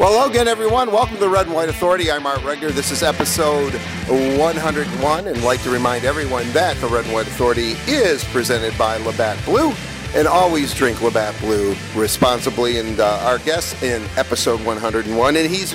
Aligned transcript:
Well, 0.00 0.12
hello 0.14 0.30
again, 0.30 0.48
everyone. 0.48 0.90
Welcome 0.90 1.16
to 1.16 1.20
the 1.20 1.28
Red 1.28 1.44
and 1.44 1.54
White 1.54 1.68
Authority. 1.68 2.10
I'm 2.10 2.24
Art 2.24 2.38
Regner. 2.38 2.70
This 2.70 2.90
is 2.90 3.02
episode 3.02 3.74
101, 4.08 5.26
and 5.26 5.36
I'd 5.36 5.44
like 5.44 5.62
to 5.64 5.70
remind 5.70 6.06
everyone 6.06 6.50
that 6.52 6.78
the 6.78 6.86
Red 6.86 7.04
and 7.04 7.12
White 7.12 7.26
Authority 7.26 7.72
is 7.86 8.24
presented 8.24 8.78
by 8.78 8.96
Labatt 8.96 9.44
Blue, 9.44 9.74
and 10.14 10.26
always 10.26 10.72
drink 10.72 11.02
Labatt 11.02 11.38
Blue 11.40 11.76
responsibly. 11.94 12.78
And 12.78 12.98
uh, 12.98 13.20
our 13.24 13.40
guest 13.40 13.82
in 13.82 14.02
episode 14.16 14.64
101, 14.64 15.36
and 15.36 15.50
he's 15.50 15.74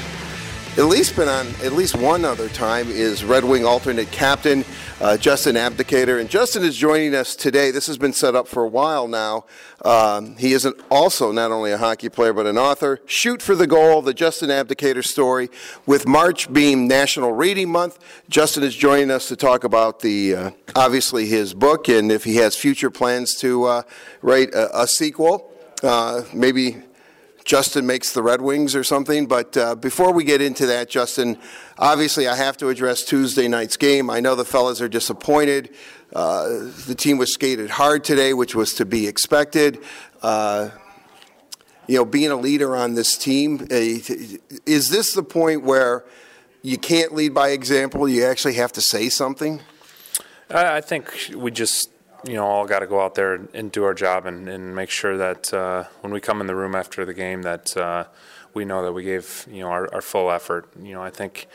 at 0.77 0.85
least 0.85 1.15
been 1.15 1.29
on 1.29 1.47
at 1.63 1.71
least 1.71 1.95
one 1.95 2.25
other 2.25 2.49
time, 2.49 2.89
is 2.89 3.23
Red 3.23 3.45
Wing 3.45 3.65
alternate 3.65 4.11
captain 4.11 4.65
uh, 4.99 5.15
Justin 5.17 5.55
Abdelkader, 5.55 6.19
And 6.19 6.29
Justin 6.29 6.63
is 6.63 6.75
joining 6.75 7.15
us 7.15 7.35
today. 7.35 7.71
This 7.71 7.87
has 7.87 7.97
been 7.97 8.11
set 8.11 8.35
up 8.35 8.47
for 8.47 8.63
a 8.63 8.67
while 8.67 9.07
now. 9.07 9.45
Um, 9.83 10.35
he 10.35 10.51
is 10.53 10.65
an, 10.65 10.73
also 10.89 11.31
not 11.31 11.51
only 11.51 11.71
a 11.71 11.77
hockey 11.77 12.09
player, 12.09 12.33
but 12.33 12.45
an 12.45 12.57
author. 12.57 12.99
Shoot 13.05 13.41
for 13.41 13.55
the 13.55 13.67
Goal, 13.67 14.01
the 14.01 14.13
Justin 14.13 14.49
Abdelkader 14.49 15.03
story. 15.05 15.49
With 15.85 16.07
March 16.07 16.51
being 16.51 16.87
National 16.87 17.31
Reading 17.31 17.69
Month, 17.69 17.99
Justin 18.29 18.63
is 18.63 18.75
joining 18.75 19.11
us 19.11 19.27
to 19.29 19.35
talk 19.35 19.63
about 19.63 20.01
the, 20.01 20.35
uh, 20.35 20.51
obviously, 20.75 21.25
his 21.25 21.53
book 21.53 21.87
and 21.87 22.11
if 22.11 22.25
he 22.25 22.35
has 22.37 22.55
future 22.55 22.89
plans 22.89 23.35
to 23.35 23.63
uh, 23.63 23.81
write 24.21 24.53
a, 24.53 24.81
a 24.81 24.87
sequel. 24.87 25.51
Uh, 25.83 26.23
maybe 26.33 26.81
Justin 27.45 27.85
makes 27.85 28.11
the 28.11 28.23
Red 28.23 28.41
Wings 28.41 28.75
or 28.75 28.83
something. 28.83 29.27
But 29.27 29.55
uh, 29.55 29.75
before 29.75 30.11
we 30.11 30.23
get 30.23 30.41
into 30.41 30.65
that, 30.65 30.89
Justin, 30.89 31.37
obviously 31.77 32.27
I 32.27 32.35
have 32.35 32.57
to 32.57 32.69
address 32.69 33.03
Tuesday 33.03 33.47
night's 33.47 33.77
game. 33.77 34.09
I 34.09 34.19
know 34.19 34.35
the 34.35 34.43
fellas 34.43 34.81
are 34.81 34.89
disappointed. 34.89 35.73
Uh, 36.11 36.71
the 36.87 36.95
team 36.97 37.17
was 37.19 37.31
skated 37.31 37.69
hard 37.69 38.03
today, 38.03 38.33
which 38.33 38.55
was 38.55 38.73
to 38.73 38.85
be 38.85 39.07
expected. 39.07 39.83
Uh, 40.23 40.69
you 41.87 41.97
know, 41.97 42.05
being 42.05 42.31
a 42.31 42.35
leader 42.35 42.75
on 42.75 42.95
this 42.95 43.15
team, 43.15 43.67
is 43.69 44.89
this 44.89 45.13
the 45.13 45.23
point 45.23 45.63
where 45.63 46.03
you 46.63 46.79
can't 46.79 47.13
lead 47.13 47.35
by 47.35 47.49
example? 47.49 48.09
You 48.09 48.25
actually 48.25 48.55
have 48.55 48.71
to 48.73 48.81
say 48.81 49.07
something? 49.09 49.61
I 50.49 50.81
think 50.81 51.31
we 51.35 51.51
just 51.51 51.89
you 52.27 52.33
know 52.33 52.45
all 52.45 52.65
got 52.65 52.79
to 52.79 52.87
go 52.87 53.01
out 53.01 53.15
there 53.15 53.39
and 53.53 53.71
do 53.71 53.83
our 53.83 53.93
job 53.93 54.25
and, 54.25 54.47
and 54.47 54.75
make 54.75 54.89
sure 54.89 55.17
that 55.17 55.53
uh, 55.53 55.83
when 56.01 56.11
we 56.11 56.19
come 56.19 56.41
in 56.41 56.47
the 56.47 56.55
room 56.55 56.75
after 56.75 57.05
the 57.05 57.13
game 57.13 57.43
that 57.43 57.75
uh, 57.77 58.05
we 58.53 58.65
know 58.65 58.83
that 58.83 58.93
we 58.93 59.03
gave 59.03 59.47
you 59.51 59.59
know 59.59 59.69
our, 59.69 59.93
our, 59.93 60.01
full 60.01 60.31
effort. 60.31 60.67
You 60.81 60.93
know 60.93 61.03
I 61.03 61.09
think 61.09 61.47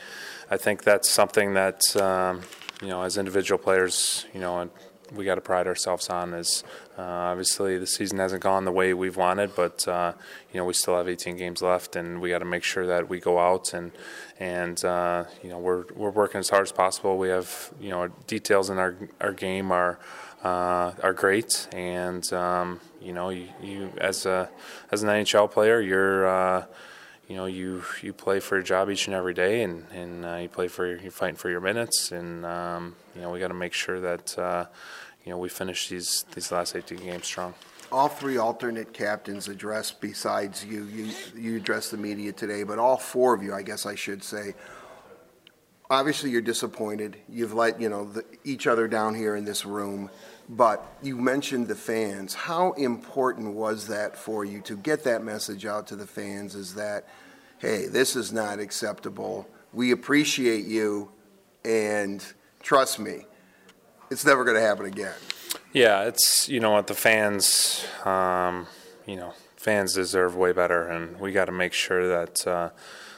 I 0.49 0.57
think 0.57 0.83
that's 0.83 1.09
something 1.09 1.53
that 1.55 1.95
um, 1.97 2.41
you 2.81 2.87
know 2.87 3.01
as 3.01 3.17
individual 3.17 3.57
players 3.57 4.25
you 4.33 4.39
know 4.39 4.69
we 5.13 5.25
got 5.25 5.35
to 5.35 5.41
pride 5.41 5.67
ourselves 5.67 6.09
on 6.09 6.33
is 6.33 6.63
uh, 6.97 7.01
obviously 7.01 7.77
the 7.77 7.87
season 7.87 8.17
hasn't 8.17 8.41
gone 8.41 8.63
the 8.65 8.71
way 8.71 8.93
we've 8.93 9.17
wanted, 9.17 9.53
but 9.55 9.85
uh, 9.87 10.13
you 10.53 10.59
know 10.59 10.65
we 10.65 10.73
still 10.73 10.95
have 10.95 11.07
18 11.07 11.35
games 11.35 11.61
left, 11.61 11.95
and 11.95 12.21
we 12.21 12.29
got 12.29 12.39
to 12.39 12.45
make 12.45 12.63
sure 12.63 12.87
that 12.87 13.09
we 13.09 13.19
go 13.19 13.39
out 13.39 13.73
and 13.73 13.91
and 14.39 14.83
uh, 14.85 15.25
you 15.43 15.49
know 15.49 15.59
we're 15.59 15.85
we're 15.95 16.11
working 16.11 16.39
as 16.39 16.49
hard 16.49 16.63
as 16.63 16.71
possible. 16.71 17.17
We 17.17 17.29
have 17.29 17.71
you 17.79 17.89
know 17.89 18.07
details 18.27 18.69
in 18.69 18.77
our 18.77 18.95
our 19.19 19.33
game 19.33 19.71
are 19.71 19.99
uh, 20.43 20.93
are 21.03 21.13
great, 21.13 21.67
and 21.71 22.31
um, 22.33 22.79
you 23.01 23.13
know, 23.13 23.29
you, 23.29 23.47
you, 23.61 23.91
as 23.99 24.25
a 24.25 24.49
as 24.91 25.03
an 25.03 25.09
NHL 25.09 25.51
player, 25.51 25.79
you're 25.79 26.27
uh, 26.27 26.65
you 27.27 27.35
know 27.35 27.45
you 27.45 27.83
you 28.01 28.11
play 28.13 28.39
for 28.39 28.55
your 28.55 28.63
job 28.63 28.89
each 28.89 29.07
and 29.07 29.15
every 29.15 29.33
day, 29.33 29.61
and 29.63 29.85
and 29.91 30.25
uh, 30.25 30.35
you 30.35 30.49
play 30.49 30.67
for 30.67 30.95
you're 30.95 31.11
fighting 31.11 31.35
for 31.35 31.49
your 31.49 31.61
minutes, 31.61 32.11
and 32.11 32.45
um, 32.45 32.95
you 33.15 33.21
know 33.21 33.29
we 33.29 33.39
got 33.39 33.49
to 33.49 33.53
make 33.53 33.73
sure 33.73 33.99
that 33.99 34.37
uh, 34.39 34.65
you 35.25 35.31
know 35.31 35.37
we 35.37 35.47
finish 35.49 35.89
these 35.89 36.25
these 36.33 36.51
last 36.51 36.75
18 36.75 36.97
games 36.97 37.25
strong. 37.25 37.53
All 37.91 38.07
three 38.07 38.37
alternate 38.37 38.93
captains 38.93 39.47
addressed, 39.47 40.01
besides 40.01 40.65
you, 40.65 40.85
you 40.85 41.13
you 41.35 41.57
addressed 41.57 41.91
the 41.91 41.97
media 41.97 42.31
today, 42.31 42.63
but 42.63 42.79
all 42.79 42.97
four 42.97 43.35
of 43.35 43.43
you, 43.43 43.53
I 43.53 43.61
guess 43.61 43.85
I 43.85 43.95
should 43.95 44.23
say, 44.23 44.55
obviously 45.91 46.31
you're 46.31 46.41
disappointed. 46.41 47.17
You've 47.29 47.53
let 47.53 47.79
you 47.79 47.89
know 47.89 48.05
the, 48.05 48.25
each 48.43 48.65
other 48.65 48.87
down 48.87 49.13
here 49.13 49.35
in 49.35 49.45
this 49.45 49.65
room. 49.65 50.09
But 50.51 50.85
you 51.01 51.15
mentioned 51.15 51.69
the 51.69 51.75
fans. 51.75 52.33
How 52.33 52.73
important 52.73 53.53
was 53.53 53.87
that 53.87 54.17
for 54.17 54.43
you 54.43 54.59
to 54.63 54.75
get 54.75 55.05
that 55.05 55.23
message 55.23 55.65
out 55.65 55.87
to 55.87 55.95
the 55.95 56.05
fans? 56.05 56.55
Is 56.55 56.75
that, 56.75 57.07
hey, 57.59 57.85
this 57.87 58.17
is 58.17 58.33
not 58.33 58.59
acceptable. 58.59 59.47
We 59.71 59.91
appreciate 59.91 60.65
you, 60.65 61.09
and 61.63 62.21
trust 62.61 62.99
me, 62.99 63.25
it's 64.09 64.25
never 64.25 64.43
going 64.43 64.57
to 64.57 64.61
happen 64.61 64.85
again. 64.85 65.13
Yeah, 65.71 66.03
it's 66.03 66.49
you 66.49 66.59
know 66.59 66.71
what 66.71 66.87
the 66.87 66.95
fans, 66.95 67.85
um, 68.03 68.67
you 69.07 69.15
know, 69.15 69.33
fans 69.55 69.93
deserve 69.93 70.35
way 70.35 70.51
better, 70.51 70.85
and 70.85 71.17
we 71.17 71.31
got 71.31 71.45
to 71.45 71.53
make 71.53 71.71
sure 71.71 72.09
that. 72.09 72.45
Uh, 72.45 72.69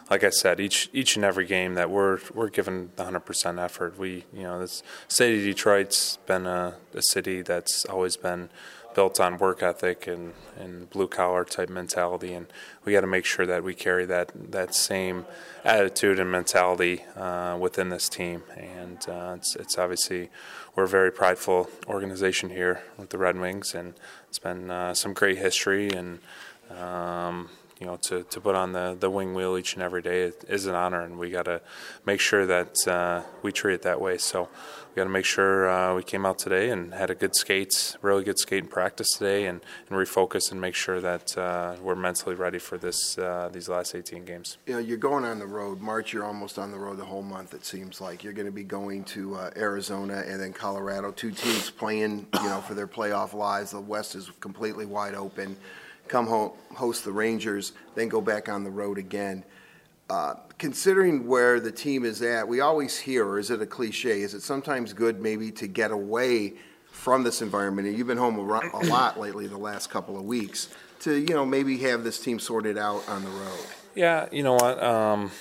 like 0.09 0.24
I 0.24 0.30
said, 0.30 0.59
each 0.59 0.90
each 0.94 1.16
and 1.16 1.25
every 1.25 1.46
game 1.46 1.75
that 1.75 1.90
we're 1.90 2.19
we're 2.34 2.50
giving 2.50 2.90
100% 2.97 3.64
effort. 3.64 3.97
We 3.97 4.25
you 4.34 4.44
know 4.44 4.59
this 4.59 4.84
city 5.08 5.40
of 5.40 5.56
Detroit's 5.56 6.18
been 6.25 6.46
a, 6.46 6.75
a 6.94 7.02
city 7.02 7.41
that's 7.41 7.86
always 7.86 8.18
been 8.18 8.50
built 8.94 9.19
on 9.19 9.38
work 9.38 9.63
ethic 9.63 10.08
and, 10.08 10.34
and 10.58 10.90
blue 10.90 11.08
collar 11.08 11.44
type 11.44 11.69
mentality, 11.69 12.34
and 12.34 12.47
we 12.86 12.94
got 12.94 13.02
to 13.02 13.08
make 13.08 13.25
sure 13.25 13.46
that 13.46 13.63
we 13.63 13.74
carry 13.74 14.06
that 14.06 14.31
that 14.52 14.75
same 14.75 15.25
attitude 15.63 16.19
and 16.19 16.31
mentality 16.31 17.03
uh, 17.16 17.58
within 17.59 17.90
this 17.90 18.09
team. 18.09 18.44
And 18.56 19.00
uh, 19.08 19.36
it's 19.38 19.56
it's 19.56 19.78
obviously 19.78 20.30
we're 20.75 20.84
a 20.84 20.88
very 20.90 21.12
prideful 21.12 21.69
organization 21.88 22.50
here 22.50 22.84
with 22.97 23.09
the 23.09 23.18
Red 23.18 23.40
Wings, 23.40 23.74
and 23.74 23.94
it's 24.28 24.40
been 24.40 24.69
uh, 24.69 24.94
some 24.94 25.13
great 25.13 25.38
history 25.38 25.90
and. 25.90 26.19
Um, 26.72 27.50
you 27.83 27.89
know, 27.89 27.97
to, 27.97 28.23
to 28.23 28.39
put 28.39 28.55
on 28.55 28.71
the, 28.71 28.95
the 28.97 29.09
wing 29.09 29.33
wheel 29.33 29.57
each 29.57 29.73
and 29.73 29.83
every 29.83 30.01
day 30.01 30.31
is 30.47 30.67
an 30.67 30.73
honor, 30.73 31.01
and 31.01 31.19
we 31.19 31.29
got 31.29 31.44
to 31.44 31.59
make 32.05 32.21
sure 32.21 32.45
that 32.45 32.77
uh, 32.88 33.23
we 33.41 33.51
treat 33.51 33.73
it 33.73 33.81
that 33.81 33.99
way. 33.99 34.17
So 34.17 34.44
we 34.44 34.95
got 34.95 35.03
to 35.03 35.09
make 35.09 35.25
sure 35.25 35.69
uh, 35.69 35.94
we 35.94 36.01
came 36.01 36.25
out 36.25 36.39
today 36.39 36.69
and 36.69 36.94
had 36.94 37.09
a 37.09 37.16
good 37.16 37.35
skate, 37.35 37.97
really 38.01 38.23
good 38.23 38.39
skate 38.39 38.69
practice 38.69 39.09
today, 39.17 39.47
and, 39.47 39.59
and 39.89 39.97
refocus 39.97 40.49
and 40.49 40.61
make 40.61 40.75
sure 40.75 41.01
that 41.01 41.38
uh, 41.38 41.75
we're 41.81 41.95
mentally 41.95 42.35
ready 42.35 42.57
for 42.57 42.77
this 42.77 43.17
uh, 43.17 43.49
these 43.51 43.67
last 43.67 43.95
18 43.95 44.23
games. 44.23 44.57
You 44.65 44.75
know, 44.75 44.79
you're 44.79 44.97
going 44.97 45.25
on 45.25 45.39
the 45.39 45.45
road. 45.45 45.81
March, 45.81 46.13
you're 46.13 46.23
almost 46.23 46.57
on 46.57 46.71
the 46.71 46.79
road 46.79 46.95
the 46.95 47.03
whole 47.03 47.21
month. 47.21 47.53
It 47.53 47.65
seems 47.65 48.00
like 48.00 48.23
you're 48.23 48.31
going 48.31 48.45
to 48.45 48.51
be 48.53 48.63
going 48.63 49.03
to 49.05 49.35
uh, 49.35 49.51
Arizona 49.57 50.23
and 50.25 50.39
then 50.39 50.53
Colorado. 50.53 51.11
Two 51.11 51.31
teams 51.31 51.69
playing, 51.69 52.27
you 52.35 52.47
know, 52.47 52.61
for 52.61 52.75
their 52.75 52.88
playoff 52.88 53.33
lives. 53.33 53.71
The 53.71 53.81
West 53.81 54.15
is 54.15 54.31
completely 54.39 54.85
wide 54.85 55.15
open 55.15 55.57
come 56.08 56.28
home, 56.28 56.52
host 56.75 57.03
the 57.03 57.12
Rangers, 57.12 57.74
then 57.96 58.09
go 58.09 58.22
back 58.22 58.50
on 58.50 58.64
the 58.64 58.69
road 58.69 58.97
again. 58.97 59.44
Uh, 60.09 60.36
considering 60.58 61.28
where 61.28 61.59
the 61.59 61.72
team 61.72 62.06
is 62.06 62.22
at, 62.22 62.47
we 62.47 62.59
always 62.59 63.00
hear, 63.00 63.25
or 63.25 63.40
is 63.40 63.50
it 63.50 63.62
a 63.62 63.66
cliche? 63.66 64.22
Is 64.22 64.34
it 64.34 64.42
sometimes 64.42 64.94
good 64.94 65.22
maybe 65.22 65.52
to 65.52 65.68
get 65.68 65.92
away 65.92 66.53
from 66.92 67.24
this 67.24 67.42
environment? 67.42 67.88
And 67.88 67.97
you've 67.97 68.08
been 68.08 68.18
home 68.18 68.38
a, 68.38 68.84
lot 68.86 69.19
lately, 69.19 69.47
the 69.47 69.58
last 69.58 69.90
couple 69.90 70.18
of 70.18 70.24
weeks, 70.25 70.69
to 71.02 71.16
you 71.16 71.34
know 71.34 71.46
maybe 71.46 71.78
have 71.80 72.03
this 72.03 72.19
team 72.19 72.40
sorted 72.40 72.78
out 72.78 73.08
on 73.08 73.24
the 73.24 73.30
road. 73.30 73.66
Yeah, 73.96 74.28
you 74.31 74.44
know 74.44 74.53
what? 74.53 74.81
Um, 74.84 75.31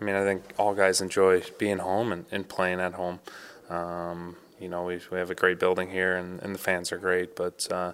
I 0.00 0.04
mean, 0.04 0.14
I 0.14 0.24
think 0.24 0.42
all 0.58 0.74
guys 0.74 1.00
enjoy 1.00 1.42
being 1.58 1.78
home 1.78 2.12
and, 2.12 2.26
and 2.30 2.48
playing 2.48 2.80
at 2.80 2.92
home. 2.94 3.20
Um, 3.70 4.36
you 4.60 4.68
know, 4.68 4.84
we, 4.84 5.00
we 5.10 5.18
have 5.18 5.30
a 5.30 5.34
great 5.34 5.58
building 5.58 5.90
here, 5.90 6.16
and, 6.16 6.40
and 6.42 6.54
the 6.54 6.58
fans 6.58 6.92
are 6.92 6.98
great. 6.98 7.36
But 7.36 7.66
uh, 7.70 7.92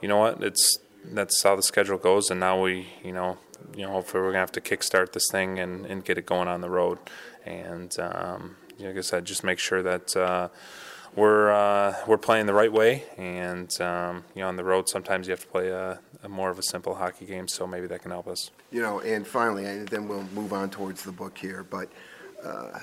you 0.00 0.08
know 0.08 0.18
what? 0.18 0.42
It's 0.42 0.78
that's 1.04 1.42
how 1.42 1.56
the 1.56 1.62
schedule 1.62 1.98
goes. 1.98 2.30
And 2.30 2.40
now 2.40 2.60
we, 2.60 2.88
you 3.02 3.12
know, 3.12 3.38
you 3.76 3.86
know, 3.86 3.92
hopefully 3.92 4.22
we're 4.22 4.30
gonna 4.30 4.40
have 4.40 4.52
to 4.52 4.60
kickstart 4.60 5.12
this 5.12 5.28
thing 5.30 5.58
and, 5.58 5.86
and 5.86 6.04
get 6.04 6.18
it 6.18 6.26
going 6.26 6.48
on 6.48 6.60
the 6.60 6.70
road. 6.70 6.98
And 7.44 7.98
um, 7.98 8.56
like 8.78 8.96
I 8.96 9.00
said, 9.00 9.24
just 9.24 9.44
make 9.44 9.58
sure 9.58 9.82
that 9.82 10.16
uh, 10.16 10.48
we're 11.14 11.50
uh, 11.50 11.94
we're 12.06 12.18
playing 12.18 12.46
the 12.46 12.54
right 12.54 12.72
way. 12.72 13.04
And 13.16 13.78
um, 13.80 14.24
you 14.34 14.42
know, 14.42 14.48
on 14.48 14.56
the 14.56 14.64
road, 14.64 14.88
sometimes 14.88 15.26
you 15.26 15.32
have 15.32 15.40
to 15.40 15.46
play 15.46 15.68
a, 15.68 15.98
a, 16.22 16.28
more 16.28 16.50
of 16.50 16.58
a 16.58 16.62
simple 16.62 16.94
hockey 16.94 17.26
game. 17.26 17.48
So 17.48 17.66
maybe 17.66 17.86
that 17.86 18.02
can 18.02 18.10
help 18.10 18.28
us. 18.28 18.50
You 18.70 18.82
know, 18.82 19.00
and 19.00 19.26
finally, 19.26 19.64
and 19.64 19.88
then 19.88 20.08
we'll 20.08 20.24
move 20.34 20.52
on 20.52 20.70
towards 20.70 21.04
the 21.04 21.12
book 21.12 21.36
here, 21.36 21.64
but. 21.68 21.88
Uh, 22.44 22.78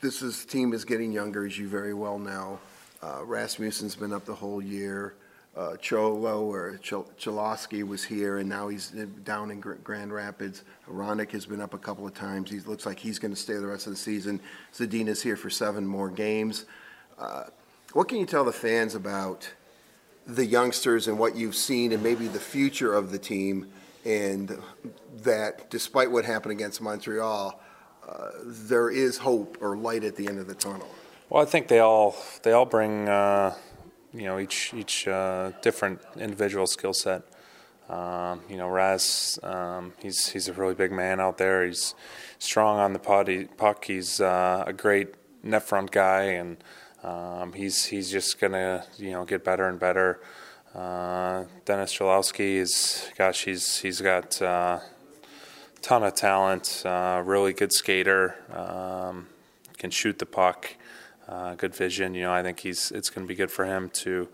this 0.00 0.20
is, 0.20 0.44
team 0.44 0.74
is 0.74 0.84
getting 0.84 1.12
younger, 1.12 1.46
as 1.46 1.58
you 1.58 1.66
very 1.66 1.94
well 1.94 2.18
know. 2.18 2.60
Uh, 3.02 3.24
Rasmussen's 3.24 3.96
been 3.96 4.12
up 4.12 4.26
the 4.26 4.34
whole 4.34 4.60
year 4.60 5.14
uh, 5.56 5.76
Cholo 5.76 6.42
or 6.44 6.78
Ch- 6.82 7.06
Cholowski 7.18 7.86
was 7.86 8.04
here, 8.04 8.38
and 8.38 8.48
now 8.48 8.68
he's 8.68 8.90
down 9.24 9.50
in 9.50 9.60
Grand 9.60 10.12
Rapids. 10.12 10.64
Hronek 10.88 11.30
has 11.30 11.46
been 11.46 11.60
up 11.60 11.74
a 11.74 11.78
couple 11.78 12.06
of 12.06 12.14
times. 12.14 12.50
He 12.50 12.60
looks 12.60 12.86
like 12.86 12.98
he's 12.98 13.18
going 13.18 13.32
to 13.32 13.40
stay 13.40 13.54
the 13.54 13.66
rest 13.66 13.86
of 13.86 13.92
the 13.92 13.98
season. 13.98 14.40
Zadina's 14.72 15.22
here 15.22 15.36
for 15.36 15.50
seven 15.50 15.86
more 15.86 16.10
games. 16.10 16.66
Uh, 17.18 17.44
what 17.92 18.08
can 18.08 18.18
you 18.18 18.26
tell 18.26 18.44
the 18.44 18.52
fans 18.52 18.94
about 18.96 19.48
the 20.26 20.44
youngsters 20.44 21.06
and 21.06 21.18
what 21.18 21.36
you've 21.36 21.54
seen, 21.54 21.92
and 21.92 22.02
maybe 22.02 22.26
the 22.26 22.40
future 22.40 22.94
of 22.94 23.12
the 23.12 23.18
team, 23.18 23.70
and 24.04 24.58
that 25.22 25.70
despite 25.70 26.10
what 26.10 26.24
happened 26.24 26.52
against 26.52 26.80
Montreal, 26.80 27.60
uh, 28.08 28.30
there 28.44 28.90
is 28.90 29.18
hope 29.18 29.58
or 29.60 29.76
light 29.76 30.02
at 30.02 30.16
the 30.16 30.26
end 30.26 30.38
of 30.38 30.46
the 30.46 30.54
tunnel? 30.54 30.88
Well, 31.30 31.42
I 31.42 31.46
think 31.46 31.68
they 31.68 31.78
all 31.78 32.16
they 32.42 32.52
all 32.52 32.66
bring 32.66 33.08
uh, 33.08 33.54
you 34.14 34.24
know 34.24 34.38
each 34.38 34.72
each 34.74 35.08
uh, 35.08 35.50
different 35.60 36.00
individual 36.16 36.66
skill 36.66 36.94
set. 36.94 37.22
Um, 37.88 38.40
you 38.48 38.56
know, 38.56 38.68
Raz, 38.68 39.38
um, 39.42 39.92
he's 40.00 40.28
he's 40.28 40.48
a 40.48 40.52
really 40.52 40.74
big 40.74 40.92
man 40.92 41.20
out 41.20 41.36
there. 41.36 41.66
He's 41.66 41.94
strong 42.38 42.78
on 42.78 42.92
the 42.92 42.98
puck. 42.98 43.84
He's 43.84 44.20
uh, 44.20 44.64
a 44.66 44.72
great 44.72 45.14
net 45.42 45.62
front 45.64 45.90
guy, 45.90 46.22
and 46.22 46.56
um, 47.02 47.52
he's 47.52 47.86
he's 47.86 48.10
just 48.10 48.40
gonna 48.40 48.86
you 48.96 49.10
know 49.10 49.24
get 49.24 49.44
better 49.44 49.68
and 49.68 49.78
better. 49.78 50.20
Uh, 50.74 51.44
Dennis 51.64 51.96
Cholowski 51.96 52.56
is, 52.56 53.08
gosh, 53.16 53.44
he's 53.44 53.78
he's 53.78 54.00
got 54.00 54.40
a 54.40 54.48
uh, 54.48 54.80
ton 55.82 56.02
of 56.02 56.14
talent. 56.14 56.82
Uh, 56.84 57.22
really 57.24 57.52
good 57.52 57.72
skater. 57.72 58.36
Um, 58.52 59.28
can 59.76 59.90
shoot 59.90 60.18
the 60.18 60.26
puck. 60.26 60.74
Uh, 61.28 61.54
good 61.54 61.74
vision. 61.74 62.14
You 62.14 62.22
know, 62.22 62.32
I 62.32 62.42
think 62.42 62.60
he's 62.60 62.90
it's 62.90 63.10
going 63.10 63.26
to 63.26 63.28
be 63.28 63.34
good 63.34 63.50
for 63.50 63.64
him 63.64 63.90
to 63.90 64.28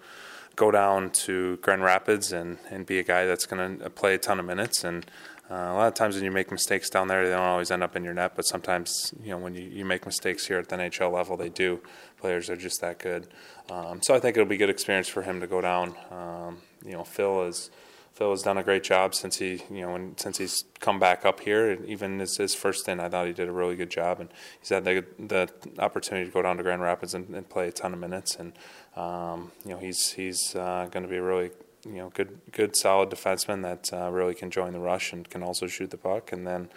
go 0.56 0.70
down 0.70 1.10
to 1.10 1.56
Grand 1.58 1.82
Rapids 1.82 2.32
and, 2.32 2.58
and 2.70 2.84
be 2.84 2.98
a 2.98 3.02
guy 3.02 3.24
that's 3.26 3.46
going 3.46 3.78
to 3.78 3.90
play 3.90 4.14
a 4.14 4.18
ton 4.18 4.40
of 4.40 4.46
minutes. 4.46 4.84
And 4.84 5.06
uh, 5.50 5.54
a 5.54 5.74
lot 5.74 5.88
of 5.88 5.94
times 5.94 6.16
when 6.16 6.24
you 6.24 6.30
make 6.30 6.50
mistakes 6.50 6.90
down 6.90 7.08
there, 7.08 7.24
they 7.24 7.30
don't 7.30 7.40
always 7.40 7.70
end 7.70 7.82
up 7.82 7.96
in 7.96 8.04
your 8.04 8.14
net. 8.14 8.32
But 8.36 8.46
sometimes, 8.46 9.14
you 9.22 9.30
know, 9.30 9.38
when 9.38 9.54
you, 9.54 9.62
you 9.62 9.84
make 9.84 10.04
mistakes 10.04 10.46
here 10.46 10.58
at 10.58 10.68
the 10.68 10.76
NHL 10.76 11.12
level, 11.12 11.36
they 11.36 11.48
do. 11.48 11.80
Players 12.18 12.50
are 12.50 12.56
just 12.56 12.80
that 12.80 12.98
good. 12.98 13.28
Um, 13.70 14.02
so 14.02 14.14
I 14.14 14.20
think 14.20 14.36
it'll 14.36 14.48
be 14.48 14.56
a 14.56 14.58
good 14.58 14.70
experience 14.70 15.08
for 15.08 15.22
him 15.22 15.40
to 15.40 15.46
go 15.46 15.60
down. 15.60 15.94
Um, 16.10 16.58
you 16.84 16.92
know, 16.92 17.04
Phil 17.04 17.44
is 17.44 17.70
Phil 18.14 18.30
has 18.30 18.42
done 18.42 18.58
a 18.58 18.62
great 18.62 18.82
job 18.82 19.14
since 19.14 19.38
he, 19.38 19.62
you 19.70 19.80
know, 19.80 19.92
when, 19.92 20.18
since 20.18 20.36
he's 20.38 20.64
come 20.78 20.98
back 20.98 21.24
up 21.24 21.40
here. 21.40 21.78
Even 21.86 22.18
his, 22.18 22.36
his 22.36 22.54
first 22.54 22.80
stint, 22.80 23.00
I 23.00 23.08
thought 23.08 23.26
he 23.26 23.32
did 23.32 23.48
a 23.48 23.52
really 23.52 23.76
good 23.76 23.90
job, 23.90 24.20
and 24.20 24.28
he's 24.58 24.68
had 24.68 24.84
the, 24.84 25.04
the 25.18 25.48
opportunity 25.78 26.26
to 26.26 26.32
go 26.32 26.42
down 26.42 26.56
to 26.58 26.62
Grand 26.62 26.82
Rapids 26.82 27.14
and, 27.14 27.34
and 27.34 27.48
play 27.48 27.68
a 27.68 27.72
ton 27.72 27.94
of 27.94 27.98
minutes. 27.98 28.36
And 28.36 28.52
um, 28.96 29.52
you 29.64 29.72
know, 29.72 29.78
he's 29.78 30.12
he's 30.12 30.54
uh, 30.54 30.88
going 30.90 31.02
to 31.02 31.08
be 31.08 31.16
a 31.16 31.22
really 31.22 31.50
you 31.84 31.96
know 31.96 32.10
good 32.10 32.40
good 32.52 32.76
solid 32.76 33.10
defenseman 33.10 33.62
that 33.62 33.90
uh, 33.92 34.10
really 34.10 34.34
can 34.34 34.50
join 34.50 34.72
the 34.72 34.80
rush 34.80 35.12
and 35.12 35.28
can 35.28 35.42
also 35.42 35.66
shoot 35.66 35.90
the 35.90 35.96
puck. 35.96 36.32
And 36.32 36.46
then 36.46 36.68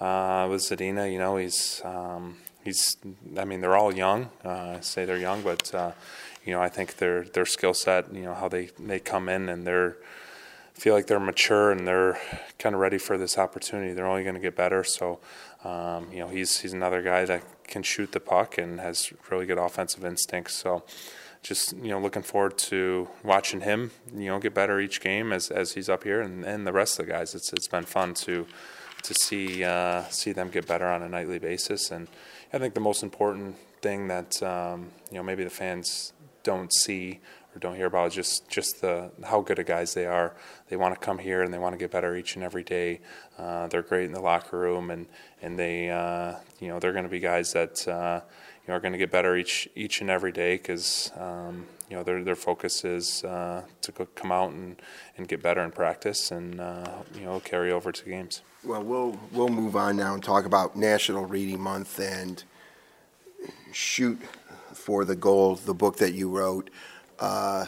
uh, 0.00 0.48
with 0.50 0.62
Zadina, 0.62 1.10
you 1.10 1.18
know, 1.18 1.36
he's 1.36 1.80
um, 1.84 2.38
he's 2.64 2.96
I 3.38 3.44
mean 3.44 3.60
they're 3.60 3.76
all 3.76 3.94
young. 3.94 4.30
Uh, 4.44 4.76
I 4.78 4.80
say 4.80 5.04
they're 5.04 5.16
young, 5.16 5.42
but 5.42 5.72
uh, 5.74 5.92
you 6.44 6.52
know 6.52 6.60
I 6.60 6.68
think 6.68 6.96
their 6.96 7.24
their 7.24 7.46
skill 7.46 7.74
set, 7.74 8.12
you 8.12 8.22
know 8.22 8.34
how 8.34 8.48
they 8.48 8.70
they 8.78 8.98
come 8.98 9.28
in 9.28 9.48
and 9.48 9.66
they're 9.66 9.96
feel 10.82 10.94
like 10.94 11.06
they're 11.06 11.20
mature 11.20 11.70
and 11.70 11.86
they're 11.86 12.18
kind 12.58 12.74
of 12.74 12.80
ready 12.80 12.98
for 12.98 13.16
this 13.16 13.38
opportunity. 13.38 13.92
They're 13.92 14.04
only 14.04 14.24
going 14.24 14.34
to 14.34 14.40
get 14.40 14.56
better. 14.56 14.82
So, 14.82 15.20
um, 15.62 16.08
you 16.12 16.18
know, 16.18 16.26
he's 16.26 16.58
he's 16.58 16.72
another 16.72 17.02
guy 17.02 17.24
that 17.24 17.44
can 17.68 17.84
shoot 17.84 18.10
the 18.10 18.18
puck 18.18 18.58
and 18.58 18.80
has 18.80 19.12
really 19.30 19.46
good 19.46 19.58
offensive 19.58 20.04
instincts. 20.04 20.56
So, 20.56 20.82
just 21.40 21.76
you 21.76 21.90
know, 21.90 22.00
looking 22.00 22.24
forward 22.24 22.58
to 22.70 23.08
watching 23.22 23.60
him, 23.60 23.92
you 24.12 24.26
know, 24.26 24.40
get 24.40 24.54
better 24.54 24.80
each 24.80 25.00
game 25.00 25.32
as 25.32 25.52
as 25.52 25.74
he's 25.74 25.88
up 25.88 26.02
here, 26.02 26.20
and, 26.20 26.44
and 26.44 26.66
the 26.66 26.72
rest 26.72 26.98
of 26.98 27.06
the 27.06 27.12
guys. 27.12 27.36
It's 27.36 27.52
it's 27.52 27.68
been 27.68 27.84
fun 27.84 28.14
to 28.14 28.44
to 29.04 29.14
see 29.14 29.62
uh, 29.62 30.02
see 30.08 30.32
them 30.32 30.48
get 30.48 30.66
better 30.66 30.88
on 30.88 31.00
a 31.00 31.08
nightly 31.08 31.38
basis. 31.38 31.92
And 31.92 32.08
I 32.52 32.58
think 32.58 32.74
the 32.74 32.80
most 32.80 33.04
important 33.04 33.54
thing 33.82 34.08
that 34.08 34.42
um, 34.42 34.90
you 35.12 35.18
know 35.18 35.22
maybe 35.22 35.44
the 35.44 35.50
fans 35.50 36.12
don't 36.42 36.72
see 36.74 37.20
or 37.54 37.58
don't 37.58 37.76
hear 37.76 37.86
about 37.86 38.12
just 38.12 38.48
just 38.48 38.80
the 38.80 39.10
how 39.24 39.40
good 39.40 39.58
of 39.58 39.66
guys 39.66 39.94
they 39.94 40.06
are. 40.06 40.34
They 40.68 40.76
want 40.76 40.94
to 40.94 41.00
come 41.00 41.18
here 41.18 41.42
and 41.42 41.52
they 41.52 41.58
want 41.58 41.74
to 41.74 41.78
get 41.78 41.90
better 41.90 42.16
each 42.16 42.34
and 42.36 42.44
every 42.44 42.64
day. 42.64 43.00
Uh, 43.38 43.66
they're 43.68 43.82
great 43.82 44.06
in 44.06 44.12
the 44.12 44.20
locker 44.20 44.58
room 44.58 44.90
and 44.90 45.06
and 45.42 45.58
they 45.58 45.90
uh, 45.90 46.34
you 46.60 46.68
know 46.68 46.78
they're 46.78 46.92
going 46.92 47.04
to 47.04 47.10
be 47.10 47.20
guys 47.20 47.52
that 47.52 47.86
uh, 47.86 48.20
you 48.62 48.68
know 48.68 48.74
are 48.74 48.80
going 48.80 48.92
to 48.92 48.98
get 48.98 49.10
better 49.10 49.36
each 49.36 49.68
each 49.74 50.00
and 50.00 50.10
every 50.10 50.32
day 50.32 50.56
because 50.56 51.12
um, 51.18 51.66
you 51.90 51.96
know 51.96 52.02
their 52.02 52.24
their 52.24 52.36
focus 52.36 52.84
is 52.84 53.22
uh, 53.24 53.62
to 53.82 53.92
come 53.92 54.32
out 54.32 54.50
and, 54.50 54.80
and 55.16 55.28
get 55.28 55.42
better 55.42 55.62
in 55.62 55.70
practice 55.70 56.30
and 56.30 56.60
uh, 56.60 57.02
you 57.14 57.22
know 57.22 57.40
carry 57.40 57.70
over 57.70 57.92
to 57.92 58.04
games. 58.04 58.42
Well, 58.64 58.82
we'll 58.82 59.18
we'll 59.32 59.48
move 59.48 59.76
on 59.76 59.96
now 59.96 60.14
and 60.14 60.22
talk 60.22 60.46
about 60.46 60.76
National 60.76 61.26
Reading 61.26 61.60
Month 61.60 61.98
and 61.98 62.42
shoot 63.72 64.20
for 64.72 65.04
the 65.04 65.16
goal, 65.16 65.56
the 65.56 65.74
book 65.74 65.96
that 65.98 66.14
you 66.14 66.28
wrote. 66.28 66.70
Uh, 67.22 67.66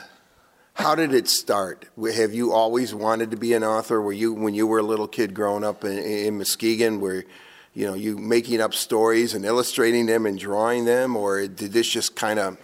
how 0.74 0.96
did 0.96 1.14
it 1.14 1.28
start? 1.28 1.84
Have 1.96 2.34
you 2.34 2.52
always 2.52 2.92
wanted 2.92 3.30
to 3.30 3.36
be 3.36 3.52
an 3.52 3.62
author? 3.62 4.02
Were 4.02 4.12
you, 4.12 4.34
when 4.34 4.52
you 4.52 4.66
were 4.66 4.80
a 4.80 4.82
little 4.82 5.06
kid 5.06 5.32
growing 5.32 5.62
up 5.62 5.84
in, 5.84 5.96
in 5.96 6.38
Muskegon, 6.38 6.98
were 6.98 7.24
you 7.72 7.86
know 7.86 7.94
you 7.94 8.18
making 8.18 8.60
up 8.60 8.74
stories 8.74 9.32
and 9.32 9.44
illustrating 9.44 10.06
them 10.06 10.26
and 10.26 10.40
drawing 10.40 10.86
them, 10.86 11.14
or 11.14 11.46
did 11.46 11.72
this 11.72 11.88
just 11.88 12.16
kind 12.16 12.40
of 12.40 12.58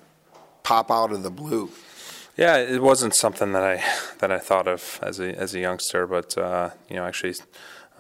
pop 0.65 0.91
out 0.91 1.13
of 1.13 1.23
the 1.23 1.31
blue? 1.31 1.71
Yeah, 2.37 2.57
it 2.57 2.83
wasn't 2.83 3.15
something 3.15 3.53
that 3.53 3.63
I 3.63 3.85
that 4.19 4.33
I 4.33 4.41
thought 4.41 4.67
of 4.67 4.99
as 5.01 5.21
a 5.21 5.33
as 5.39 5.55
a 5.55 5.61
youngster, 5.61 6.09
but 6.09 6.37
uh, 6.37 6.71
you 6.89 6.97
know, 6.97 7.05
actually 7.05 7.35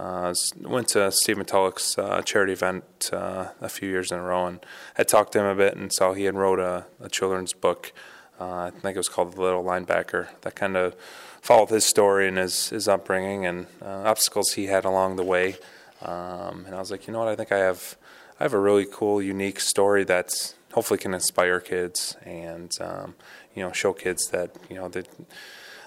uh, 0.00 0.34
went 0.62 0.88
to 0.88 1.12
Stephen 1.12 1.44
Tulloch's 1.44 1.96
uh, 1.96 2.22
charity 2.22 2.54
event 2.54 3.10
uh, 3.12 3.50
a 3.60 3.68
few 3.68 3.88
years 3.88 4.10
in 4.10 4.18
a 4.18 4.22
row 4.22 4.46
and 4.46 4.66
had 4.94 5.06
talked 5.06 5.30
to 5.34 5.38
him 5.38 5.46
a 5.46 5.54
bit 5.54 5.76
and 5.76 5.92
saw 5.92 6.12
he 6.12 6.24
had 6.24 6.34
wrote 6.34 6.58
a, 6.58 6.86
a 7.00 7.08
children's 7.08 7.52
book 7.52 7.92
uh, 8.40 8.64
I 8.66 8.70
think 8.70 8.96
it 8.96 8.98
was 8.98 9.08
called 9.08 9.34
The 9.34 9.42
Little 9.42 9.62
Linebacker. 9.62 10.28
That 10.40 10.54
kind 10.54 10.76
of 10.76 10.94
followed 11.42 11.68
his 11.68 11.84
story 11.84 12.26
and 12.26 12.38
his, 12.38 12.70
his 12.70 12.88
upbringing 12.88 13.46
and 13.46 13.66
uh, 13.82 14.02
obstacles 14.04 14.52
he 14.52 14.66
had 14.66 14.84
along 14.84 15.16
the 15.16 15.24
way. 15.24 15.56
Um, 16.02 16.64
and 16.66 16.74
I 16.74 16.78
was 16.78 16.90
like, 16.90 17.06
you 17.06 17.12
know 17.12 17.20
what? 17.20 17.28
I 17.28 17.36
think 17.36 17.52
I 17.52 17.58
have 17.58 17.96
I 18.38 18.44
have 18.44 18.54
a 18.54 18.58
really 18.58 18.86
cool, 18.90 19.20
unique 19.20 19.60
story 19.60 20.02
that 20.04 20.54
hopefully 20.72 20.96
can 20.98 21.12
inspire 21.12 21.60
kids 21.60 22.16
and 22.24 22.72
um, 22.80 23.14
you 23.54 23.62
know 23.62 23.72
show 23.72 23.92
kids 23.92 24.28
that 24.30 24.50
you 24.70 24.76
know 24.76 24.88
that. 24.88 25.06